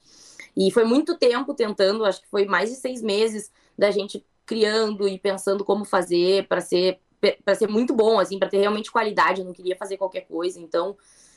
E 0.56 0.72
foi 0.72 0.84
muito 0.84 1.18
tempo 1.18 1.54
tentando, 1.54 2.06
acho 2.06 2.22
que 2.22 2.30
foi 2.30 2.46
mais 2.46 2.70
de 2.70 2.76
seis 2.78 3.02
meses 3.02 3.52
da 3.78 3.92
gente 3.92 4.26
criando 4.46 5.08
e 5.08 5.20
pensando 5.20 5.64
como 5.64 5.86
fazer 5.86 6.48
para 6.48 6.62
ser 6.62 7.00
para 7.44 7.54
ser 7.54 7.68
muito 7.68 7.94
bom, 7.94 8.18
assim, 8.18 8.40
para 8.40 8.48
ter 8.48 8.60
realmente 8.60 8.92
qualidade. 8.92 9.42
Eu 9.42 9.46
não 9.46 9.54
queria 9.54 9.76
fazer 9.76 9.98
qualquer 9.98 10.22
coisa. 10.22 10.58
Então, 10.58 10.96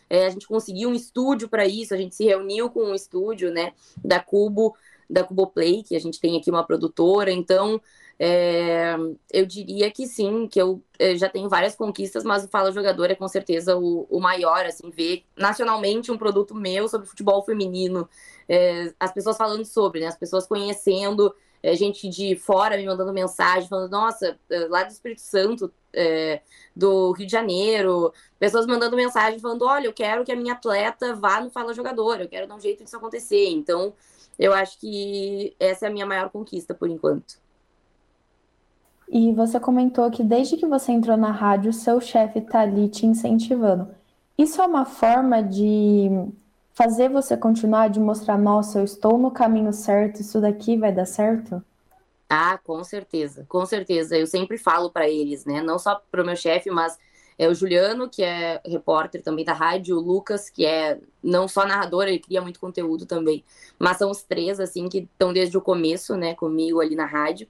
é, 0.08 0.26
a 0.26 0.30
gente 0.30 0.46
conseguiu 0.46 0.90
um 0.90 0.94
estúdio 0.94 1.48
para 1.48 1.66
isso. 1.66 1.92
A 1.92 1.96
gente 1.96 2.14
se 2.14 2.24
reuniu 2.24 2.70
com 2.70 2.84
um 2.84 2.94
estúdio, 2.94 3.50
né, 3.50 3.72
da 4.04 4.20
Cubo, 4.20 4.76
da 5.12 5.22
Cubo 5.22 5.46
Play, 5.46 5.82
que 5.82 5.94
a 5.94 6.00
gente 6.00 6.18
tem 6.18 6.38
aqui 6.38 6.50
uma 6.50 6.64
produtora. 6.64 7.30
Então, 7.30 7.80
é, 8.18 8.94
eu 9.32 9.44
diria 9.44 9.90
que 9.90 10.06
sim, 10.06 10.48
que 10.48 10.60
eu, 10.60 10.82
eu, 10.98 11.16
já 11.16 11.28
tenho 11.28 11.48
várias 11.48 11.74
conquistas, 11.74 12.24
mas 12.24 12.44
o 12.44 12.48
Fala 12.48 12.72
Jogador 12.72 13.10
é 13.10 13.14
com 13.14 13.28
certeza 13.28 13.76
o, 13.76 14.06
o 14.08 14.20
maior, 14.20 14.64
assim, 14.64 14.90
ver 14.90 15.24
nacionalmente 15.36 16.10
um 16.10 16.16
produto 16.16 16.54
meu 16.54 16.88
sobre 16.88 17.06
futebol 17.06 17.44
feminino, 17.44 18.08
é, 18.48 18.92
as 18.98 19.12
pessoas 19.12 19.36
falando 19.36 19.64
sobre, 19.64 20.00
né, 20.00 20.06
as 20.06 20.16
pessoas 20.16 20.46
conhecendo, 20.46 21.34
é, 21.62 21.74
gente 21.76 22.08
de 22.08 22.34
fora 22.36 22.76
me 22.76 22.86
mandando 22.86 23.12
mensagem, 23.12 23.68
falando, 23.68 23.90
nossa, 23.90 24.38
é, 24.50 24.58
lá 24.66 24.82
do 24.82 24.90
Espírito 24.90 25.20
Santo, 25.20 25.72
é, 25.92 26.40
do 26.74 27.12
Rio 27.12 27.26
de 27.26 27.32
Janeiro, 27.32 28.12
pessoas 28.38 28.66
mandando 28.66 28.96
mensagem 28.96 29.38
falando, 29.38 29.64
olha, 29.64 29.86
eu 29.86 29.92
quero 29.92 30.24
que 30.24 30.32
a 30.32 30.36
minha 30.36 30.54
atleta 30.54 31.14
vá 31.14 31.40
no 31.40 31.50
Fala 31.50 31.74
Jogador, 31.74 32.20
eu 32.20 32.28
quero 32.28 32.46
dar 32.46 32.54
um 32.54 32.60
jeito 32.60 32.82
disso 32.82 32.96
acontecer. 32.96 33.50
Então, 33.50 33.94
eu 34.38 34.52
acho 34.52 34.78
que 34.78 35.54
essa 35.58 35.86
é 35.86 35.88
a 35.88 35.92
minha 35.92 36.06
maior 36.06 36.30
conquista 36.30 36.74
por 36.74 36.88
enquanto. 36.88 37.40
E 39.08 39.32
você 39.32 39.60
comentou 39.60 40.10
que 40.10 40.22
desde 40.22 40.56
que 40.56 40.66
você 40.66 40.90
entrou 40.90 41.16
na 41.16 41.30
rádio, 41.30 41.72
seu 41.72 42.00
chefe 42.00 42.38
está 42.38 42.60
ali 42.60 42.88
te 42.88 43.04
incentivando. 43.04 43.88
Isso 44.38 44.60
é 44.60 44.66
uma 44.66 44.86
forma 44.86 45.42
de 45.42 46.08
fazer 46.72 47.10
você 47.10 47.36
continuar 47.36 47.88
de 47.88 48.00
mostrar, 48.00 48.38
nossa, 48.38 48.78
eu 48.78 48.84
estou 48.84 49.18
no 49.18 49.30
caminho 49.30 49.72
certo, 49.72 50.20
isso 50.20 50.40
daqui 50.40 50.76
vai 50.76 50.92
dar 50.92 51.04
certo? 51.04 51.62
Ah, 52.28 52.58
com 52.64 52.82
certeza, 52.82 53.44
com 53.46 53.66
certeza. 53.66 54.16
Eu 54.16 54.26
sempre 54.26 54.56
falo 54.56 54.90
para 54.90 55.06
eles, 55.06 55.44
né? 55.44 55.60
Não 55.60 55.78
só 55.78 56.00
para 56.10 56.22
o 56.22 56.24
meu 56.24 56.34
chefe, 56.34 56.70
mas 56.70 56.98
é 57.42 57.48
o 57.48 57.54
Juliano, 57.54 58.08
que 58.08 58.22
é 58.22 58.60
repórter 58.64 59.22
também 59.22 59.44
da 59.44 59.52
rádio, 59.52 59.96
o 59.96 60.00
Lucas, 60.00 60.48
que 60.48 60.64
é 60.64 61.00
não 61.22 61.48
só 61.48 61.66
narrador, 61.66 62.04
ele 62.04 62.18
cria 62.18 62.40
muito 62.40 62.60
conteúdo 62.60 63.04
também, 63.04 63.44
mas 63.78 63.96
são 63.96 64.10
os 64.10 64.22
três, 64.22 64.60
assim, 64.60 64.88
que 64.88 64.98
estão 64.98 65.32
desde 65.32 65.58
o 65.58 65.60
começo, 65.60 66.16
né, 66.16 66.34
comigo 66.34 66.80
ali 66.80 66.94
na 66.94 67.04
rádio. 67.04 67.48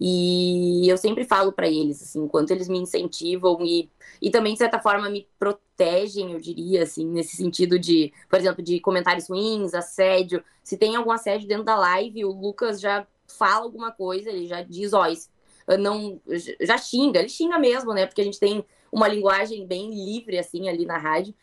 E 0.00 0.88
eu 0.88 0.96
sempre 0.96 1.24
falo 1.24 1.52
para 1.52 1.68
eles, 1.68 2.02
assim, 2.02 2.20
enquanto 2.24 2.50
eles 2.50 2.68
me 2.68 2.78
incentivam 2.78 3.58
e, 3.62 3.90
e 4.20 4.30
também, 4.30 4.52
de 4.52 4.58
certa 4.58 4.78
forma, 4.78 5.08
me 5.08 5.26
protegem, 5.38 6.32
eu 6.32 6.40
diria, 6.40 6.82
assim, 6.82 7.06
nesse 7.06 7.36
sentido 7.36 7.78
de, 7.78 8.12
por 8.28 8.38
exemplo, 8.38 8.62
de 8.62 8.80
comentários 8.80 9.28
ruins, 9.28 9.74
assédio. 9.74 10.42
Se 10.62 10.76
tem 10.76 10.96
algum 10.96 11.10
assédio 11.10 11.48
dentro 11.48 11.64
da 11.64 11.76
live, 11.76 12.24
o 12.24 12.32
Lucas 12.32 12.80
já 12.80 13.06
fala 13.26 13.64
alguma 13.64 13.90
coisa, 13.90 14.30
ele 14.30 14.46
já 14.46 14.62
diz, 14.62 14.92
ó, 14.92 15.06
oh, 15.66 15.76
não, 15.78 16.20
já 16.60 16.78
xinga, 16.78 17.20
ele 17.20 17.28
xinga 17.28 17.58
mesmo, 17.58 17.92
né? 17.94 18.06
Porque 18.06 18.20
a 18.20 18.24
gente 18.24 18.38
tem 18.38 18.64
uma 18.96 19.06
linguagem 19.06 19.66
bem 19.66 19.90
livre, 19.90 20.38
assim, 20.38 20.70
ali 20.70 20.86
na 20.86 20.96
rádio. 20.96 21.34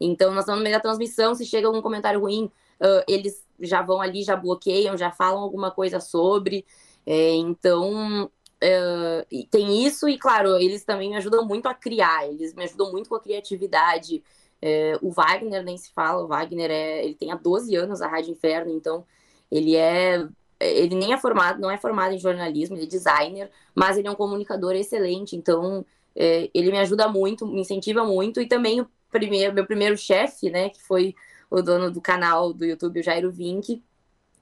Então, 0.00 0.30
nós 0.30 0.44
estamos 0.44 0.60
no 0.60 0.62
meio 0.62 0.76
da 0.76 0.80
transmissão, 0.80 1.34
se 1.34 1.44
chega 1.44 1.66
algum 1.66 1.82
comentário 1.82 2.20
ruim, 2.20 2.44
uh, 2.80 3.02
eles 3.08 3.44
já 3.58 3.82
vão 3.82 4.00
ali, 4.00 4.22
já 4.22 4.36
bloqueiam, 4.36 4.96
já 4.96 5.10
falam 5.10 5.42
alguma 5.42 5.72
coisa 5.72 5.98
sobre. 5.98 6.64
É, 7.04 7.34
então, 7.34 8.30
é, 8.60 9.26
tem 9.50 9.84
isso, 9.84 10.08
e 10.08 10.16
claro, 10.16 10.56
eles 10.56 10.84
também 10.84 11.10
me 11.10 11.16
ajudam 11.16 11.44
muito 11.44 11.66
a 11.66 11.74
criar, 11.74 12.28
eles 12.28 12.54
me 12.54 12.62
ajudam 12.62 12.92
muito 12.92 13.08
com 13.08 13.16
a 13.16 13.20
criatividade. 13.20 14.22
É, 14.62 14.96
o 15.02 15.10
Wagner 15.10 15.64
nem 15.64 15.76
se 15.76 15.92
fala, 15.92 16.22
o 16.22 16.28
Wagner 16.28 16.70
é, 16.70 17.04
ele 17.04 17.14
tem 17.14 17.32
há 17.32 17.34
12 17.34 17.74
anos 17.74 18.00
a 18.00 18.06
Rádio 18.06 18.30
Inferno, 18.30 18.70
então 18.70 19.04
ele 19.50 19.74
é 19.74 20.28
ele 20.60 20.94
nem 20.94 21.14
é 21.14 21.18
formado, 21.18 21.58
não 21.58 21.70
é 21.70 21.78
formado 21.78 22.14
em 22.14 22.18
jornalismo, 22.18 22.76
ele 22.76 22.84
é 22.84 22.86
designer, 22.86 23.50
mas 23.74 23.96
ele 23.96 24.06
é 24.06 24.10
um 24.10 24.14
comunicador 24.14 24.74
excelente, 24.74 25.34
então 25.34 25.84
é, 26.16 26.50
ele 26.54 26.70
me 26.70 26.78
ajuda 26.78 27.08
muito, 27.08 27.46
me 27.46 27.60
incentiva 27.60 28.04
muito, 28.04 28.40
e 28.40 28.46
também 28.46 28.80
o 28.80 28.88
primeiro, 29.10 29.54
meu 29.54 29.66
primeiro 29.66 29.96
chefe, 29.96 30.50
né, 30.50 30.70
que 30.70 30.82
foi 30.82 31.14
o 31.50 31.60
dono 31.62 31.90
do 31.90 32.00
canal 32.00 32.52
do 32.52 32.64
YouTube, 32.64 33.00
o 33.00 33.02
Jairo 33.02 33.30
Vink, 33.30 33.82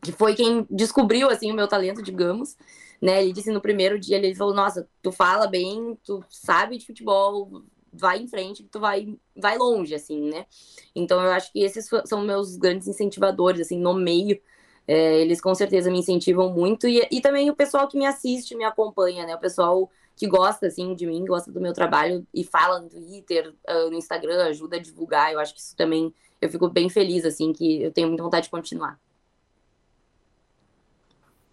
que 0.02 0.12
foi 0.12 0.35
quem 0.35 0.66
descobriu 0.70 1.28
assim 1.31 1.50
o 1.50 1.54
meu 1.54 1.66
talento, 1.66 2.02
digamos, 2.02 2.57
né? 3.00 3.22
Ele 3.22 3.33
disse 3.33 3.50
no 3.50 3.61
primeiro 3.61 3.98
dia, 3.98 4.16
ele 4.16 4.35
falou: 4.35 4.54
"Nossa, 4.54 4.88
tu 5.02 5.11
fala 5.11 5.46
bem, 5.46 5.98
tu 6.04 6.24
sabe 6.28 6.78
de 6.78 6.87
futebol, 6.87 7.62
vai 7.92 8.18
em 8.20 8.28
frente, 8.28 8.62
tu 8.64 8.78
vai 8.81 9.16
vai 9.37 9.59
longe 9.59 9.94
assim, 9.94 10.31
né?". 10.31 10.46
Então 10.94 11.20
eu 11.22 11.31
acho 11.33 11.52
que 11.52 11.61
esses 11.62 11.88
são 12.04 12.22
meus 12.22 12.57
grandes 12.57 12.87
incentivadores 12.88 13.61
assim 13.62 13.78
no 13.78 13.94
meio. 13.94 14.40
É, 14.87 15.20
eles 15.20 15.40
com 15.40 15.54
certeza 15.54 15.90
me 15.90 15.98
incentivam 15.98 16.50
muito 16.50 16.88
e, 16.88 17.07
e 17.11 17.20
também 17.20 17.50
o 17.50 17.54
pessoal 17.54 17.87
que 17.88 17.98
me 17.98 18.07
assiste, 18.07 18.57
me 18.57 18.64
acompanha, 18.64 19.26
né? 19.26 19.35
O 19.35 19.40
pessoal 19.40 19.90
que 20.18 20.26
gosta 20.26 20.66
assim 20.66 20.94
de 20.94 21.07
mim, 21.07 21.24
gosta 21.24 21.52
do 21.52 21.61
meu 21.61 21.72
trabalho 21.72 22.26
e 22.35 22.42
fala 22.42 22.81
no 22.81 22.88
Twitter, 22.88 23.54
ah, 23.66 23.88
no 23.88 23.94
Instagram, 23.94 24.44
ajuda 24.46 24.76
a 24.76 24.81
divulgar. 24.81 25.33
Eu 25.33 25.38
acho 25.38 25.54
que 25.54 25.61
isso 25.61 25.76
também 25.76 26.12
eu 26.40 26.48
fico 26.48 26.68
bem 26.68 26.88
feliz 26.88 27.24
assim 27.24 27.52
que 27.52 27.83
eu 27.83 27.92
tenho 27.92 28.09
muita 28.09 28.22
vontade 28.22 28.44
de 28.44 28.50
continuar. 28.50 28.98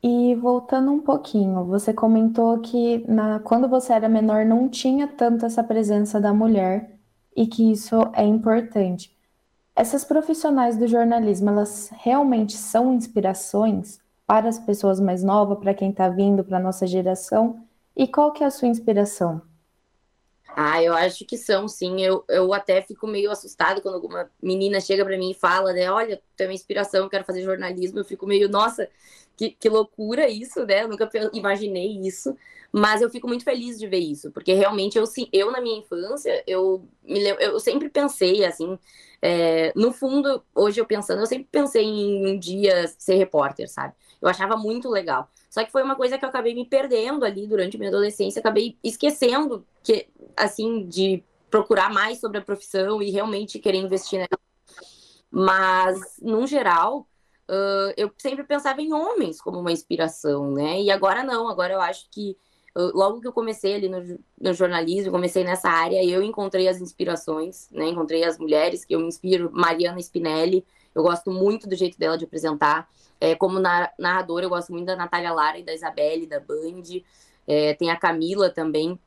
E 0.02 0.36
voltando 0.36 0.92
um 0.92 1.02
pouquinho, 1.02 1.64
você 1.66 1.92
comentou 1.94 2.60
que 2.60 3.04
na, 3.08 3.40
quando 3.40 3.68
você 3.68 3.94
era 3.94 4.08
menor 4.08 4.46
não 4.46 4.70
tinha 4.70 5.08
tanto 5.08 5.46
essa 5.46 5.64
presença 5.64 6.20
da 6.20 6.34
mulher 6.34 6.92
e 7.36 7.48
que 7.48 7.72
isso 7.72 7.96
é 8.14 8.24
importante. 8.24 9.16
Essas 9.76 10.06
profissionais 10.06 10.78
do 10.78 10.88
jornalismo, 10.88 11.50
elas 11.50 11.90
realmente 11.92 12.54
são 12.54 12.94
inspirações 12.94 14.00
para 14.26 14.48
as 14.48 14.60
pessoas 14.60 15.00
mais 15.00 15.24
novas, 15.24 15.60
para 15.60 15.74
quem 15.74 15.90
está 15.90 16.08
vindo, 16.08 16.44
para 16.44 16.58
a 16.58 16.62
nossa 16.62 16.88
geração? 16.88 17.65
E 17.96 18.08
qual 18.08 18.32
que 18.32 18.44
é 18.44 18.48
a 18.48 18.52
sua 18.52 18.68
inspiração? 18.68 19.42
Ah, 20.58 20.82
eu 20.82 20.94
acho 20.94 21.26
que 21.26 21.38
são, 21.38 21.68
sim. 21.68 22.02
Eu, 22.02 22.24
eu 22.30 22.54
até 22.54 22.82
fico 22.82 23.06
meio 23.08 23.30
assustado 23.30 23.82
quando 23.82 23.96
alguma 23.96 24.30
menina 24.42 24.80
chega 24.80 25.04
para 25.04 25.18
mim 25.18 25.32
e 25.32 25.34
fala, 25.34 25.74
né? 25.74 25.92
Olha, 25.92 26.22
tem 26.38 26.48
uma 26.48 26.54
inspiração, 26.54 27.04
eu 27.04 27.10
quero 27.10 27.26
fazer 27.26 27.42
jornalismo. 27.44 28.00
Eu 28.00 28.06
fico 28.06 28.26
meio, 28.26 28.48
nossa, 28.48 28.90
que, 29.36 29.52
que 29.52 29.68
loucura 29.68 30.30
isso, 30.30 30.66
né? 30.66 30.84
Eu 30.84 30.88
nunca 30.88 31.10
imaginei 31.34 32.00
isso. 32.00 32.36
Mas 32.72 33.02
eu 33.02 33.10
fico 33.10 33.28
muito 33.28 33.44
feliz 33.44 33.78
de 33.80 33.88
ver 33.88 34.00
isso, 34.00 34.32
porque 34.32 34.54
realmente 34.54 34.98
eu, 34.98 35.06
eu 35.32 35.50
na 35.52 35.62
minha 35.62 35.80
infância, 35.80 36.44
eu, 36.46 36.86
me, 37.04 37.22
eu 37.40 37.58
sempre 37.58 37.90
pensei, 37.90 38.44
assim, 38.44 38.78
é, 39.22 39.72
no 39.76 39.94
fundo, 39.94 40.44
hoje 40.54 40.82
eu 40.82 40.86
pensando, 40.86 41.22
eu 41.22 41.26
sempre 41.26 41.48
pensei 41.50 41.86
em 41.86 42.28
um 42.28 42.38
dia 42.38 42.86
ser 42.98 43.16
repórter, 43.16 43.70
sabe? 43.70 43.94
Eu 44.22 44.30
achava 44.30 44.56
muito 44.56 44.90
legal. 44.90 45.30
Só 45.50 45.64
que 45.64 45.72
foi 45.72 45.84
uma 45.84 45.96
coisa 45.96 46.18
que 46.18 46.26
eu 46.26 46.30
acabei 46.30 46.54
me 46.54 46.66
perdendo 46.66 47.24
ali 47.24 47.48
durante 47.48 47.78
minha 47.78 47.90
adolescência, 47.90 48.40
acabei 48.40 48.78
esquecendo 48.84 49.66
que, 49.84 50.08
assim, 50.36 50.88
de 50.88 51.24
procurar 51.50 51.90
mais 51.90 52.20
sobre 52.20 52.40
a 52.40 52.42
profissão 52.42 53.02
e 53.02 53.10
realmente 53.10 53.60
querer 53.60 53.78
investir 53.78 54.20
nela. 54.20 54.40
Mas, 55.32 56.00
no 56.22 56.46
geral, 56.46 57.08
uh, 57.50 57.94
eu 57.96 58.12
sempre 58.18 58.44
pensava 58.44 58.82
em 58.82 58.94
homens 58.94 59.42
como 59.42 59.60
uma 59.60 59.72
inspiração, 59.72 60.52
né? 60.52 60.82
E 60.82 60.92
agora 60.92 61.24
não, 61.24 61.48
agora 61.48 61.74
eu 61.74 61.82
acho 61.82 62.10
que 62.12 62.38
logo 62.76 63.22
que 63.22 63.28
eu 63.28 63.32
comecei 63.32 63.76
ali 63.76 63.88
no, 63.88 64.20
no, 64.42 64.54
jornalismo, 64.54 65.12
comecei 65.12 65.44
nessa 65.44 65.70
área, 65.70 66.04
eu 66.04 66.22
encontrei 66.22 66.68
as 66.68 66.82
inspirações, 66.82 67.70
né? 67.72 67.88
Encontrei 67.88 68.24
as 68.24 68.38
mulheres 68.38 68.84
que 68.84 68.94
eu 68.94 69.00
me 69.00 69.08
inspiro, 69.08 69.50
Mariana 69.54 70.00
Spinelli, 70.00 70.66
eu 70.96 71.04
gosto 71.04 71.30
muito 71.30 71.68
do 71.68 71.76
jeito 71.76 72.00
dela 72.00 72.18
de 72.18 72.26
apresentar. 72.26 72.90
É, 73.20 73.36
como 73.36 73.60
narradora, 73.60 74.46
eu 74.46 74.50
gosto 74.50 74.72
muito 74.72 74.86
da 74.86 74.96
Natália 74.96 75.34
Lara 75.34 75.60
e 75.60 75.64
da 75.64 75.74
Isabelle, 75.74 76.26
da 76.26 76.40
Band. 76.40 77.02
É, 77.46 77.74
tem 77.74 77.92
a 77.92 77.98
Camila 77.98 78.50
também, 78.50 79.00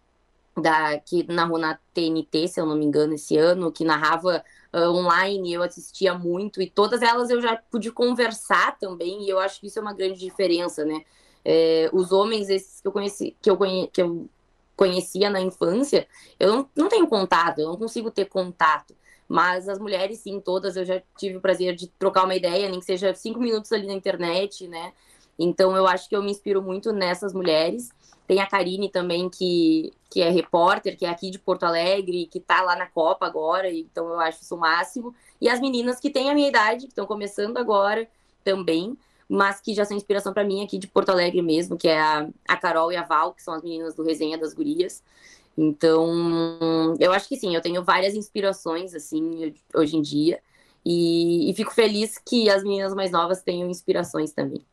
da, 0.61 0.99
que 0.99 1.25
narrou 1.33 1.59
na 1.59 1.79
TNT, 1.95 2.49
se 2.49 2.61
eu 2.61 2.67
não 2.67 2.77
me 2.77 2.85
engano, 2.85 3.15
esse 3.15 3.37
ano, 3.37 3.73
que 3.73 3.85
narrava 3.85 4.45
uh, 4.73 4.91
online, 4.91 5.53
eu 5.53 5.63
assistia 5.63 6.15
muito, 6.15 6.61
e 6.61 6.69
todas 6.69 7.03
elas 7.03 7.31
eu 7.31 7.41
já 7.41 7.57
pude 7.57 7.91
conversar 7.91 8.79
também, 8.79 9.25
e 9.25 9.29
eu 9.29 9.39
acho 9.39 9.61
que 9.61 9.67
isso 9.67 9.79
é 9.79 9.83
uma 9.83 9.95
grande 9.95 10.19
diferença, 10.19 10.85
né? 10.85 11.03
É, 11.45 11.89
os 11.93 12.13
homens 12.13 12.49
esses 12.49 12.81
que 12.81 12.89
eu 12.89 12.93
conheci, 12.93 13.37
que 13.41 13.51
eu, 13.51 13.57
que 13.93 14.03
eu 14.03 14.29
conhecia 14.77 15.31
na 15.31 15.41
infância, 15.41 16.07
eu 16.39 16.49
não, 16.53 16.71
não 16.77 16.89
tenho 16.89 17.07
contato, 17.07 17.61
eu 17.61 17.69
não 17.69 17.77
consigo 17.77 18.11
ter 18.11 18.27
contato. 18.27 18.95
Mas 19.29 19.69
as 19.69 19.79
mulheres, 19.79 20.21
sim, 20.21 20.41
todas, 20.41 20.77
eu 20.77 20.85
já 20.85 21.03
tive 21.19 21.37
o 21.37 21.41
prazer 21.41 21.75
de 21.75 21.87
trocar 21.87 22.25
uma 22.25 22.35
ideia, 22.35 22.69
nem 22.69 22.81
que 22.81 22.87
seja 22.87 23.13
cinco 23.13 23.39
minutos 23.39 23.71
ali 23.73 23.87
na 23.87 23.93
internet, 23.93 24.67
né? 24.67 24.93
Então 25.39 25.77
eu 25.77 25.87
acho 25.87 26.09
que 26.09 26.17
eu 26.17 26.23
me 26.23 26.31
inspiro 26.31 26.63
muito 26.63 26.93
nessas 26.93 27.35
mulheres. 27.35 27.91
Tem 28.27 28.41
a 28.41 28.47
Karine 28.47 28.91
também, 28.91 29.29
que, 29.29 29.93
que 30.11 30.21
é 30.21 30.31
repórter, 30.31 30.97
que 30.97 31.07
é 31.07 31.11
aqui 31.11 31.31
de 31.31 31.39
Porto 31.39 31.65
Alegre, 31.65 32.27
que 32.27 32.41
tá 32.41 32.63
lá 32.63 32.75
na 32.75 32.87
Copa 32.87 33.27
agora, 33.27 33.71
então 33.71 34.09
eu 34.09 34.21
acho 34.21 34.43
isso 34.43 34.55
o 34.55 34.59
máximo. 34.59 35.15
E 35.41 35.49
as 35.49 35.61
meninas 35.61 36.01
que 36.01 36.11
têm 36.11 36.31
a 36.31 36.35
minha 36.35 36.49
idade, 36.49 36.87
que 36.87 36.93
estão 36.93 37.07
começando 37.07 37.59
agora 37.59 38.09
também, 38.43 38.97
mas 39.29 39.61
que 39.61 39.75
já 39.75 39.85
são 39.85 39.97
inspiração 39.97 40.33
para 40.33 40.45
mim 40.45 40.65
aqui 40.65 40.79
de 40.79 40.87
Porto 40.87 41.11
Alegre 41.11 41.43
mesmo, 41.43 41.77
que 41.77 41.87
é 41.87 42.01
a, 42.01 42.29
a 42.49 42.57
Carol 42.57 42.91
e 42.91 42.97
a 42.97 43.03
Val, 43.03 43.35
que 43.35 43.43
são 43.43 43.53
as 43.53 43.63
meninas 43.63 43.95
do 43.95 44.03
Resenha 44.03 44.39
das 44.39 44.55
Gurias. 44.55 45.03
Então, 45.61 46.95
eu 47.01 47.13
acho 47.13 47.29
que 47.29 47.37
sim, 47.37 47.53
eu 47.53 47.61
tenho 47.61 47.83
várias 47.83 48.15
inspirações, 48.15 48.95
assim, 48.95 49.53
hoje 49.75 49.97
em 49.97 50.03
dia. 50.03 50.41
E, 50.87 51.51
e 51.51 51.55
fico 51.55 51.75
feliz 51.75 52.17
que 52.17 52.49
as 52.49 52.63
meninas 52.63 52.95
mais 52.95 53.11
novas 53.11 53.43
tenham 53.43 53.69
inspirações 53.69 54.31
também. 54.31 54.65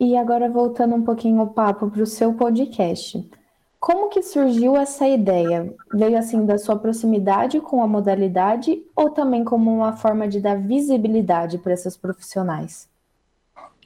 E 0.00 0.16
agora 0.16 0.48
voltando 0.48 0.94
um 0.94 1.02
pouquinho 1.02 1.42
o 1.42 1.48
papo 1.48 1.90
para 1.90 2.02
o 2.02 2.06
seu 2.06 2.32
podcast. 2.32 3.30
Como 3.78 4.08
que 4.08 4.22
surgiu 4.22 4.74
essa 4.74 5.06
ideia? 5.06 5.74
Veio 5.92 6.16
assim 6.16 6.46
da 6.46 6.56
sua 6.56 6.76
proximidade 6.76 7.60
com 7.60 7.82
a 7.82 7.86
modalidade 7.86 8.82
ou 8.96 9.10
também 9.10 9.44
como 9.44 9.70
uma 9.70 9.92
forma 9.92 10.26
de 10.26 10.40
dar 10.40 10.58
visibilidade 10.58 11.58
para 11.58 11.74
essas 11.74 11.98
profissionais? 11.98 12.88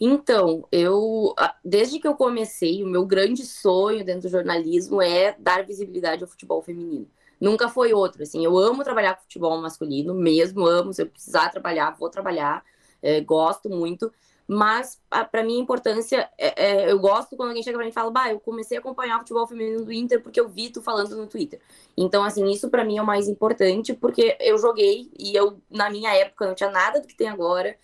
Então, 0.01 0.67
eu 0.73 1.35
desde 1.63 1.99
que 1.99 2.09
eu 2.09 2.15
comecei, 2.15 2.83
o 2.83 2.87
meu 2.87 3.05
grande 3.05 3.45
sonho 3.45 4.05
dentro 4.05 4.23
do 4.23 4.29
jornalismo 4.29 5.03
é 5.03 5.37
dar 5.39 5.65
visibilidade 5.65 6.23
ao 6.23 6.29
futebol 6.29 6.63
feminino. 6.63 7.07
Nunca 7.39 7.69
foi 7.69 7.93
outro, 7.93 8.23
assim, 8.23 8.45
eu 8.45 8.57
amo 8.59 8.85
trabalhar 8.85 9.15
com 9.15 9.23
futebol 9.23 9.61
masculino, 9.61 10.15
mesmo 10.15 10.67
amo, 10.67 10.93
se 10.93 11.03
eu 11.03 11.07
precisar 11.07 11.49
trabalhar, 11.51 11.97
vou 11.99 12.11
trabalhar, 12.11 12.63
é, 13.03 13.21
gosto 13.21 13.71
muito, 13.71 14.13
mas 14.47 15.01
para 15.31 15.45
mim 15.45 15.59
a 15.59 15.63
importância 15.63 16.29
é, 16.37 16.67
é, 16.67 16.91
eu 16.91 16.99
gosto 16.99 17.37
quando 17.37 17.51
alguém 17.51 17.63
chega 17.63 17.79
para 17.79 17.85
mim 17.85 17.91
e 17.91 17.95
fala, 17.95 18.11
bah, 18.11 18.31
eu 18.31 18.41
comecei 18.41 18.77
a 18.77 18.81
acompanhar 18.81 19.17
o 19.17 19.21
futebol 19.21 19.47
feminino 19.47 19.85
do 19.85 19.93
Inter 19.93 20.21
porque 20.21 20.41
eu 20.41 20.49
vi 20.49 20.71
tu 20.71 20.83
falando 20.83 21.17
no 21.17 21.27
Twitter. 21.27 21.61
Então, 21.97 22.25
assim, 22.25 22.45
isso 22.51 22.69
para 22.69 22.85
mim 22.85 22.99
é 22.99 23.03
o 23.03 23.07
mais 23.07 23.29
importante 23.29 23.95
porque 23.95 24.37
eu 24.41 24.59
joguei 24.59 25.11
e 25.19 25.35
eu 25.35 25.61
na 25.71 25.89
minha 25.89 26.13
época 26.15 26.47
não 26.47 26.55
tinha 26.55 26.69
nada 26.69 27.01
do 27.01 27.07
que 27.07 27.15
tem 27.15 27.29
agora. 27.29 27.77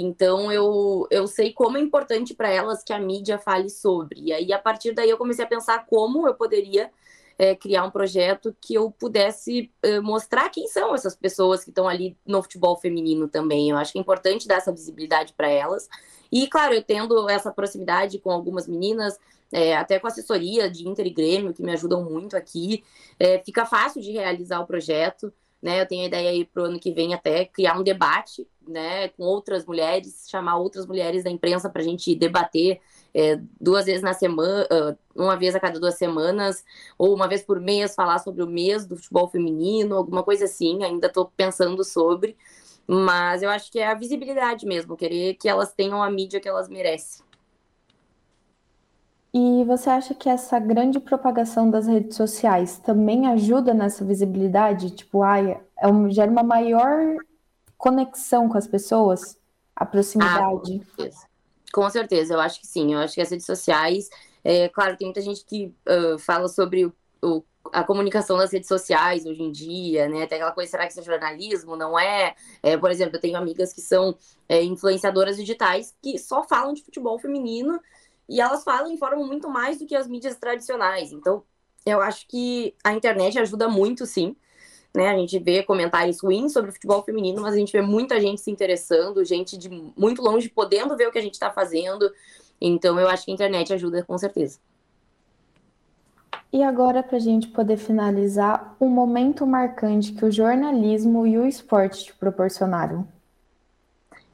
Então 0.00 0.52
eu, 0.52 1.08
eu 1.10 1.26
sei 1.26 1.52
como 1.52 1.76
é 1.76 1.80
importante 1.80 2.32
para 2.32 2.48
elas 2.48 2.84
que 2.84 2.92
a 2.92 3.00
mídia 3.00 3.36
fale 3.36 3.68
sobre. 3.68 4.20
E 4.20 4.32
aí 4.32 4.52
a 4.52 4.58
partir 4.58 4.92
daí 4.92 5.10
eu 5.10 5.18
comecei 5.18 5.44
a 5.44 5.48
pensar 5.48 5.86
como 5.86 6.28
eu 6.28 6.34
poderia 6.34 6.88
é, 7.36 7.56
criar 7.56 7.84
um 7.84 7.90
projeto 7.90 8.54
que 8.60 8.74
eu 8.74 8.92
pudesse 8.92 9.72
é, 9.82 9.98
mostrar 10.00 10.50
quem 10.50 10.68
são 10.68 10.94
essas 10.94 11.16
pessoas 11.16 11.64
que 11.64 11.70
estão 11.70 11.88
ali 11.88 12.16
no 12.24 12.40
futebol 12.42 12.76
feminino 12.76 13.26
também. 13.28 13.70
Eu 13.70 13.76
acho 13.76 13.92
que 13.92 13.98
é 13.98 14.00
importante 14.00 14.46
dar 14.46 14.56
essa 14.56 14.72
visibilidade 14.72 15.32
para 15.32 15.48
elas. 15.48 15.88
E, 16.30 16.46
claro, 16.46 16.74
eu 16.74 16.82
tendo 16.82 17.28
essa 17.28 17.50
proximidade 17.50 18.18
com 18.18 18.30
algumas 18.30 18.68
meninas, 18.68 19.18
é, 19.50 19.76
até 19.76 19.98
com 19.98 20.06
assessoria 20.06 20.70
de 20.70 20.88
Inter 20.88 21.06
e 21.06 21.10
Grêmio, 21.10 21.54
que 21.54 21.62
me 21.62 21.72
ajudam 21.72 22.04
muito 22.04 22.36
aqui, 22.36 22.84
é, 23.18 23.38
fica 23.38 23.64
fácil 23.66 24.00
de 24.00 24.12
realizar 24.12 24.60
o 24.60 24.66
projeto. 24.66 25.32
Né, 25.60 25.80
eu 25.80 25.86
tenho 25.86 26.04
a 26.04 26.06
ideia 26.06 26.30
aí 26.30 26.44
para 26.44 26.62
o 26.62 26.66
ano 26.66 26.78
que 26.78 26.92
vem 26.92 27.12
até 27.14 27.44
criar 27.44 27.76
um 27.76 27.82
debate 27.82 28.46
né, 28.68 29.08
com 29.08 29.24
outras 29.24 29.66
mulheres, 29.66 30.26
chamar 30.30 30.56
outras 30.56 30.86
mulheres 30.86 31.24
da 31.24 31.30
imprensa 31.30 31.68
para 31.68 31.82
a 31.82 31.84
gente 31.84 32.14
debater 32.14 32.80
é, 33.12 33.40
duas 33.60 33.86
vezes 33.86 34.02
na 34.02 34.12
semana, 34.12 34.68
uma 35.16 35.36
vez 35.36 35.54
a 35.56 35.60
cada 35.60 35.80
duas 35.80 35.96
semanas, 35.96 36.64
ou 36.96 37.14
uma 37.14 37.26
vez 37.26 37.42
por 37.42 37.58
mês, 37.58 37.94
falar 37.94 38.18
sobre 38.18 38.42
o 38.42 38.46
mês 38.46 38.86
do 38.86 38.96
futebol 38.96 39.28
feminino, 39.28 39.96
alguma 39.96 40.22
coisa 40.22 40.44
assim. 40.44 40.84
Ainda 40.84 41.08
estou 41.08 41.32
pensando 41.36 41.82
sobre, 41.82 42.36
mas 42.86 43.42
eu 43.42 43.50
acho 43.50 43.72
que 43.72 43.80
é 43.80 43.88
a 43.88 43.94
visibilidade 43.94 44.66
mesmo, 44.66 44.96
querer 44.96 45.34
que 45.34 45.48
elas 45.48 45.72
tenham 45.72 46.02
a 46.02 46.10
mídia 46.10 46.40
que 46.40 46.48
elas 46.48 46.68
merecem. 46.68 47.27
E 49.40 49.62
você 49.62 49.88
acha 49.88 50.14
que 50.14 50.28
essa 50.28 50.58
grande 50.58 50.98
propagação 50.98 51.70
das 51.70 51.86
redes 51.86 52.16
sociais 52.16 52.80
também 52.80 53.28
ajuda 53.28 53.72
nessa 53.72 54.04
visibilidade? 54.04 54.90
Tipo, 54.90 55.22
ai, 55.22 55.60
é 55.78 55.86
um, 55.86 56.10
gera 56.10 56.28
uma 56.28 56.42
maior 56.42 57.16
conexão 57.76 58.48
com 58.48 58.58
as 58.58 58.66
pessoas, 58.66 59.38
a 59.76 59.86
proximidade? 59.86 60.82
Ah, 60.98 61.08
com 61.72 61.88
certeza, 61.88 62.34
eu 62.34 62.40
acho 62.40 62.60
que 62.60 62.66
sim. 62.66 62.94
Eu 62.94 62.98
acho 62.98 63.14
que 63.14 63.20
as 63.20 63.30
redes 63.30 63.46
sociais, 63.46 64.10
é, 64.42 64.68
claro, 64.70 64.96
tem 64.96 65.06
muita 65.06 65.20
gente 65.20 65.44
que 65.44 65.72
uh, 65.88 66.18
fala 66.18 66.48
sobre 66.48 66.86
o, 66.86 66.92
o, 67.22 67.44
a 67.72 67.84
comunicação 67.84 68.36
nas 68.36 68.50
redes 68.50 68.66
sociais 68.66 69.24
hoje 69.24 69.40
em 69.40 69.52
dia, 69.52 70.08
né? 70.08 70.26
Tem 70.26 70.38
aquela 70.38 70.50
coisa, 70.50 70.68
será 70.68 70.84
que 70.84 70.90
isso 70.90 71.00
é 71.00 71.04
jornalismo? 71.04 71.76
Não 71.76 71.96
é? 71.96 72.34
é 72.60 72.76
por 72.76 72.90
exemplo, 72.90 73.14
eu 73.14 73.20
tenho 73.20 73.36
amigas 73.36 73.72
que 73.72 73.82
são 73.82 74.16
é, 74.48 74.64
influenciadoras 74.64 75.36
digitais 75.36 75.94
que 76.02 76.18
só 76.18 76.42
falam 76.42 76.74
de 76.74 76.82
futebol 76.82 77.20
feminino 77.20 77.78
e 78.28 78.40
elas 78.40 78.62
falam 78.62 78.92
informam 78.92 79.26
muito 79.26 79.48
mais 79.48 79.78
do 79.78 79.86
que 79.86 79.96
as 79.96 80.06
mídias 80.06 80.36
tradicionais. 80.36 81.12
Então, 81.12 81.42
eu 81.86 82.00
acho 82.00 82.26
que 82.28 82.74
a 82.84 82.92
internet 82.92 83.38
ajuda 83.38 83.68
muito, 83.68 84.04
sim. 84.04 84.36
Né? 84.94 85.08
A 85.08 85.16
gente 85.16 85.38
vê 85.38 85.62
comentários 85.62 86.20
ruins 86.20 86.52
sobre 86.52 86.70
o 86.70 86.72
futebol 86.72 87.02
feminino, 87.02 87.40
mas 87.40 87.54
a 87.54 87.56
gente 87.56 87.72
vê 87.72 87.80
muita 87.80 88.20
gente 88.20 88.40
se 88.40 88.50
interessando, 88.50 89.24
gente 89.24 89.56
de 89.56 89.68
muito 89.96 90.20
longe 90.22 90.48
podendo 90.48 90.96
ver 90.96 91.08
o 91.08 91.12
que 91.12 91.18
a 91.18 91.22
gente 91.22 91.34
está 91.34 91.50
fazendo. 91.50 92.12
Então, 92.60 92.98
eu 92.98 93.08
acho 93.08 93.24
que 93.24 93.30
a 93.30 93.34
internet 93.34 93.72
ajuda 93.72 94.04
com 94.04 94.18
certeza. 94.18 94.58
E 96.52 96.62
agora, 96.62 97.02
para 97.02 97.18
a 97.18 97.20
gente 97.20 97.48
poder 97.48 97.76
finalizar, 97.76 98.74
um 98.80 98.88
momento 98.88 99.46
marcante 99.46 100.12
que 100.12 100.24
o 100.24 100.32
jornalismo 100.32 101.26
e 101.26 101.38
o 101.38 101.46
esporte 101.46 102.04
te 102.04 102.14
proporcionaram. 102.14 103.06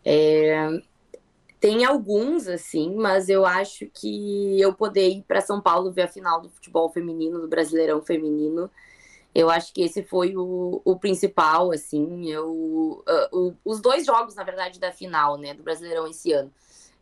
É... 0.05 0.81
Tem 1.65 1.83
alguns, 1.83 2.47
assim, 2.47 2.95
mas 2.95 3.31
eu 3.31 3.47
acho 3.47 3.87
que 3.87 4.61
eu 4.61 4.75
poder 4.75 5.09
ir 5.09 5.23
para 5.23 5.41
São 5.41 5.63
Paulo 5.63 5.91
ver 5.91 6.03
a 6.03 6.09
final 6.09 6.39
do 6.43 6.51
futebol 6.51 6.91
feminino, 6.91 7.41
do 7.41 7.49
Brasileirão 7.49 8.03
Feminino, 8.03 8.71
eu 9.35 9.49
acho 9.49 9.73
que 9.73 9.81
esse 9.81 10.03
foi 10.03 10.37
o, 10.37 10.83
o 10.85 10.99
principal, 10.99 11.73
assim, 11.73 12.31
eu, 12.31 13.03
uh, 13.09 13.29
o, 13.33 13.55
os 13.65 13.81
dois 13.81 14.05
jogos, 14.05 14.35
na 14.35 14.45
verdade, 14.45 14.79
da 14.79 14.93
final, 14.93 15.39
né, 15.39 15.55
do 15.55 15.63
Brasileirão 15.63 16.07
esse 16.07 16.33
ano. 16.33 16.53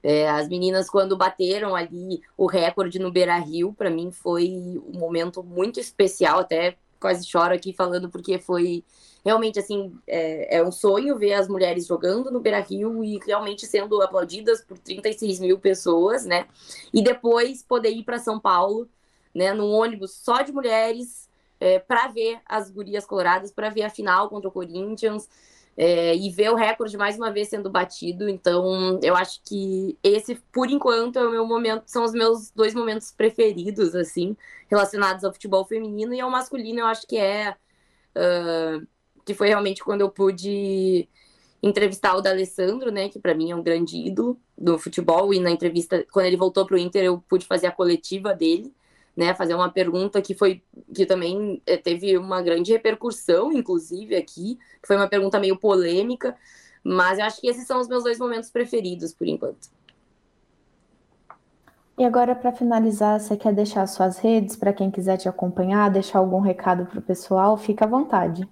É, 0.00 0.30
as 0.30 0.48
meninas, 0.48 0.88
quando 0.88 1.16
bateram 1.16 1.74
ali 1.74 2.22
o 2.36 2.46
recorde 2.46 3.00
no 3.00 3.10
Beira 3.10 3.38
Rio, 3.38 3.72
para 3.72 3.90
mim 3.90 4.12
foi 4.12 4.80
um 4.86 4.96
momento 4.96 5.42
muito 5.42 5.80
especial, 5.80 6.38
até 6.38 6.76
quase 7.02 7.26
choro 7.26 7.52
aqui 7.52 7.72
falando, 7.74 8.08
porque 8.08 8.38
foi 8.38 8.82
realmente 9.24 9.58
assim: 9.58 9.94
é, 10.06 10.58
é 10.58 10.64
um 10.64 10.72
sonho 10.72 11.18
ver 11.18 11.34
as 11.34 11.48
mulheres 11.48 11.86
jogando 11.86 12.30
no 12.30 12.40
Beira 12.40 12.60
Rio 12.60 13.04
e 13.04 13.18
realmente 13.26 13.66
sendo 13.66 14.00
aplaudidas 14.00 14.62
por 14.62 14.78
36 14.78 15.40
mil 15.40 15.58
pessoas, 15.58 16.24
né? 16.24 16.46
E 16.94 17.02
depois 17.02 17.62
poder 17.62 17.90
ir 17.90 18.04
para 18.04 18.18
São 18.18 18.40
Paulo, 18.40 18.88
né, 19.34 19.52
num 19.52 19.70
ônibus 19.72 20.12
só 20.14 20.42
de 20.42 20.52
mulheres, 20.52 21.28
é, 21.60 21.78
para 21.78 22.08
ver 22.08 22.40
as 22.46 22.70
gurias 22.70 23.04
coloradas, 23.04 23.52
para 23.52 23.68
ver 23.68 23.82
a 23.82 23.90
final 23.90 24.28
contra 24.28 24.48
o 24.48 24.52
Corinthians 24.52 25.28
é, 25.76 26.14
e 26.14 26.30
ver 26.30 26.50
o 26.50 26.54
recorde 26.54 26.96
mais 26.96 27.16
uma 27.16 27.30
vez 27.30 27.48
sendo 27.48 27.70
batido. 27.70 28.28
Então, 28.28 29.00
eu 29.02 29.16
acho 29.16 29.40
que 29.44 29.98
esse, 30.02 30.36
por 30.52 30.70
enquanto, 30.70 31.18
é 31.18 31.26
o 31.26 31.30
meu 31.30 31.46
momento, 31.46 31.84
são 31.86 32.04
os 32.04 32.12
meus 32.12 32.50
dois 32.50 32.74
momentos 32.74 33.10
preferidos, 33.12 33.94
assim, 33.94 34.36
relacionados 34.68 35.24
ao 35.24 35.32
futebol 35.32 35.64
feminino 35.64 36.14
e 36.14 36.20
ao 36.20 36.30
masculino. 36.30 36.80
Eu 36.80 36.86
acho 36.86 37.06
que 37.06 37.16
é 37.16 37.56
uh, 38.16 38.86
que 39.24 39.34
foi 39.34 39.48
realmente 39.48 39.82
quando 39.82 40.02
eu 40.02 40.10
pude 40.10 41.08
entrevistar 41.62 42.16
o 42.16 42.20
D'Alessandro, 42.20 42.90
né, 42.90 43.08
que 43.08 43.20
para 43.20 43.34
mim 43.34 43.52
é 43.52 43.56
um 43.56 43.62
grande 43.62 43.96
ídolo 43.96 44.38
do 44.58 44.78
futebol 44.78 45.32
e 45.32 45.38
na 45.38 45.50
entrevista 45.50 46.04
quando 46.10 46.26
ele 46.26 46.36
voltou 46.36 46.66
para 46.66 46.74
o 46.74 46.78
Inter 46.78 47.04
eu 47.04 47.20
pude 47.28 47.46
fazer 47.46 47.68
a 47.68 47.72
coletiva 47.72 48.34
dele 48.34 48.74
né, 49.16 49.34
fazer 49.34 49.54
uma 49.54 49.70
pergunta 49.70 50.22
que 50.22 50.34
foi 50.34 50.62
que 50.94 51.04
também 51.04 51.60
eh, 51.66 51.76
teve 51.76 52.16
uma 52.16 52.40
grande 52.42 52.72
repercussão, 52.72 53.52
inclusive 53.52 54.16
aqui, 54.16 54.58
que 54.80 54.86
foi 54.86 54.96
uma 54.96 55.08
pergunta 55.08 55.38
meio 55.38 55.56
polêmica, 55.56 56.36
mas 56.82 57.18
eu 57.18 57.24
acho 57.24 57.40
que 57.40 57.48
esses 57.48 57.66
são 57.66 57.80
os 57.80 57.88
meus 57.88 58.02
dois 58.02 58.18
momentos 58.18 58.50
preferidos 58.50 59.12
por 59.12 59.26
enquanto. 59.28 59.70
E 61.98 62.04
agora, 62.04 62.34
para 62.34 62.52
finalizar, 62.52 63.20
você 63.20 63.36
quer 63.36 63.52
deixar 63.52 63.86
suas 63.86 64.18
redes 64.18 64.56
para 64.56 64.72
quem 64.72 64.90
quiser 64.90 65.18
te 65.18 65.28
acompanhar, 65.28 65.90
deixar 65.90 66.18
algum 66.18 66.40
recado 66.40 66.86
para 66.86 66.98
o 66.98 67.02
pessoal? 67.02 67.56
Fica 67.56 67.84
à 67.84 67.88
vontade. 67.88 68.48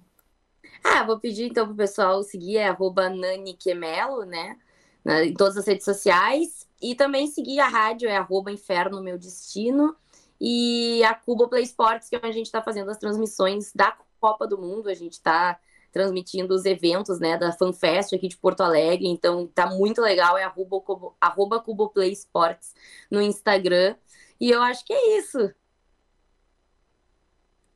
Ah, 0.83 1.03
vou 1.03 1.19
pedir 1.19 1.47
então 1.47 1.65
para 1.65 1.73
o 1.73 1.77
pessoal 1.77 2.23
seguir 2.23 2.57
é 2.57 2.75
Nani 3.09 3.53
Quemelo, 3.53 4.25
né? 4.25 4.57
Em 5.05 5.33
todas 5.33 5.57
as 5.57 5.65
redes 5.65 5.83
sociais. 5.83 6.67
E 6.81 6.95
também 6.95 7.27
seguir 7.27 7.59
a 7.59 7.67
rádio, 7.67 8.07
é 8.07 8.17
arroba 8.17 8.51
Inferno 8.51 9.01
Meu 9.01 9.17
Destino. 9.17 9.95
E 10.43 11.03
a 11.03 11.13
Cuba 11.13 11.47
Play 11.47 11.61
Sports, 11.63 12.09
que 12.09 12.15
é 12.15 12.17
onde 12.17 12.29
a 12.29 12.33
gente 12.33 12.47
está 12.47 12.63
fazendo 12.63 12.89
as 12.89 12.97
transmissões 12.97 13.71
da 13.75 13.95
Copa 14.19 14.47
do 14.47 14.57
Mundo. 14.57 14.89
A 14.89 14.93
gente 14.95 15.13
está 15.13 15.59
transmitindo 15.91 16.55
os 16.55 16.65
eventos 16.65 17.19
né, 17.19 17.37
da 17.37 17.51
FanFest 17.51 18.15
aqui 18.15 18.27
de 18.27 18.37
Porto 18.37 18.61
Alegre. 18.61 19.07
Então 19.07 19.45
tá 19.45 19.67
muito 19.67 20.01
legal, 20.01 20.35
é 20.35 20.43
arroba, 20.43 20.81
arroba 21.21 21.59
Cuboplay 21.59 22.11
Sports 22.11 22.73
no 23.11 23.21
Instagram. 23.21 23.95
E 24.39 24.49
eu 24.49 24.63
acho 24.63 24.83
que 24.83 24.93
é 24.93 25.19
isso. 25.19 25.53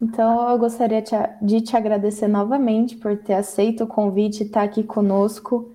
Então, 0.01 0.49
eu 0.49 0.58
gostaria 0.58 1.04
de 1.41 1.62
te 1.62 1.78
agradecer 1.78 2.28
novamente 2.28 2.97
por 2.97 3.17
ter 3.17 3.34
aceito 3.34 3.84
o 3.84 3.88
convite 3.88 4.43
e 4.43 4.45
estar 4.45 4.63
aqui 4.63 4.84
conosco 4.84 5.73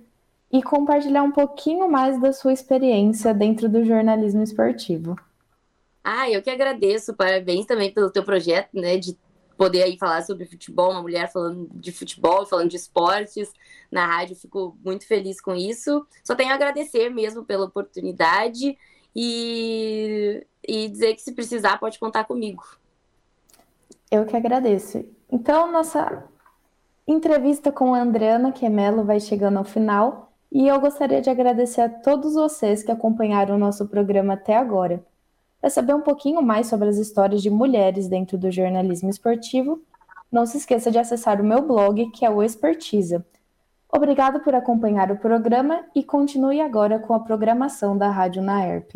e 0.51 0.61
compartilhar 0.61 1.23
um 1.23 1.31
pouquinho 1.31 1.89
mais 1.89 2.19
da 2.19 2.31
sua 2.31 2.53
experiência 2.53 3.33
dentro 3.33 3.67
do 3.67 3.83
jornalismo 3.83 4.43
esportivo. 4.43 5.15
Ah, 6.03 6.29
eu 6.29 6.41
que 6.41 6.49
agradeço. 6.49 7.13
Parabéns 7.13 7.65
também 7.65 7.93
pelo 7.93 8.09
teu 8.09 8.23
projeto, 8.23 8.69
né, 8.73 8.97
de 8.97 9.17
poder 9.57 9.83
aí 9.83 9.97
falar 9.97 10.23
sobre 10.23 10.45
futebol, 10.45 10.91
uma 10.91 11.03
mulher 11.03 11.31
falando 11.31 11.69
de 11.73 11.91
futebol, 11.91 12.47
falando 12.47 12.69
de 12.69 12.77
esportes 12.77 13.51
na 13.91 14.07
rádio. 14.07 14.35
Fico 14.35 14.75
muito 14.83 15.05
feliz 15.05 15.39
com 15.39 15.53
isso. 15.53 16.05
Só 16.23 16.33
tenho 16.33 16.51
a 16.51 16.55
agradecer 16.55 17.09
mesmo 17.09 17.45
pela 17.45 17.65
oportunidade 17.65 18.75
e, 19.15 20.45
e 20.67 20.87
dizer 20.89 21.13
que 21.13 21.21
se 21.21 21.33
precisar 21.33 21.77
pode 21.77 21.99
contar 21.99 22.23
comigo. 22.23 22.63
Eu 24.09 24.25
que 24.25 24.35
agradeço. 24.35 25.05
Então, 25.31 25.71
nossa 25.71 26.23
entrevista 27.07 27.71
com 27.71 27.93
a 27.93 28.01
Adriana 28.01 28.51
Quemelo 28.51 29.03
vai 29.03 29.19
chegando 29.19 29.57
ao 29.57 29.63
final 29.63 30.33
e 30.51 30.67
eu 30.67 30.79
gostaria 30.81 31.21
de 31.21 31.29
agradecer 31.29 31.81
a 31.81 31.89
todos 31.89 32.33
vocês 32.33 32.83
que 32.83 32.91
acompanharam 32.91 33.55
o 33.55 33.59
nosso 33.59 33.87
programa 33.87 34.33
até 34.33 34.55
agora. 34.57 35.05
Para 35.61 35.69
saber 35.69 35.93
um 35.93 36.01
pouquinho 36.01 36.41
mais 36.41 36.65
sobre 36.65 36.89
as 36.89 36.97
histórias 36.97 37.41
de 37.41 37.49
mulheres 37.51 38.07
dentro 38.07 38.35
do 38.35 38.51
jornalismo 38.51 39.11
esportivo, 39.11 39.79
não 40.31 40.43
se 40.45 40.57
esqueça 40.57 40.89
de 40.89 40.97
acessar 40.97 41.39
o 41.39 41.43
meu 41.43 41.61
blog, 41.61 42.09
que 42.09 42.25
é 42.25 42.29
o 42.31 42.41
Expertisa. 42.41 43.23
Obrigado 43.93 44.39
por 44.39 44.55
acompanhar 44.55 45.11
o 45.11 45.17
programa 45.17 45.85
e 45.93 46.03
continue 46.03 46.59
agora 46.61 46.97
com 46.97 47.13
a 47.13 47.19
programação 47.19 47.95
da 47.95 48.09
Rádio 48.09 48.41
Naerp. 48.41 48.95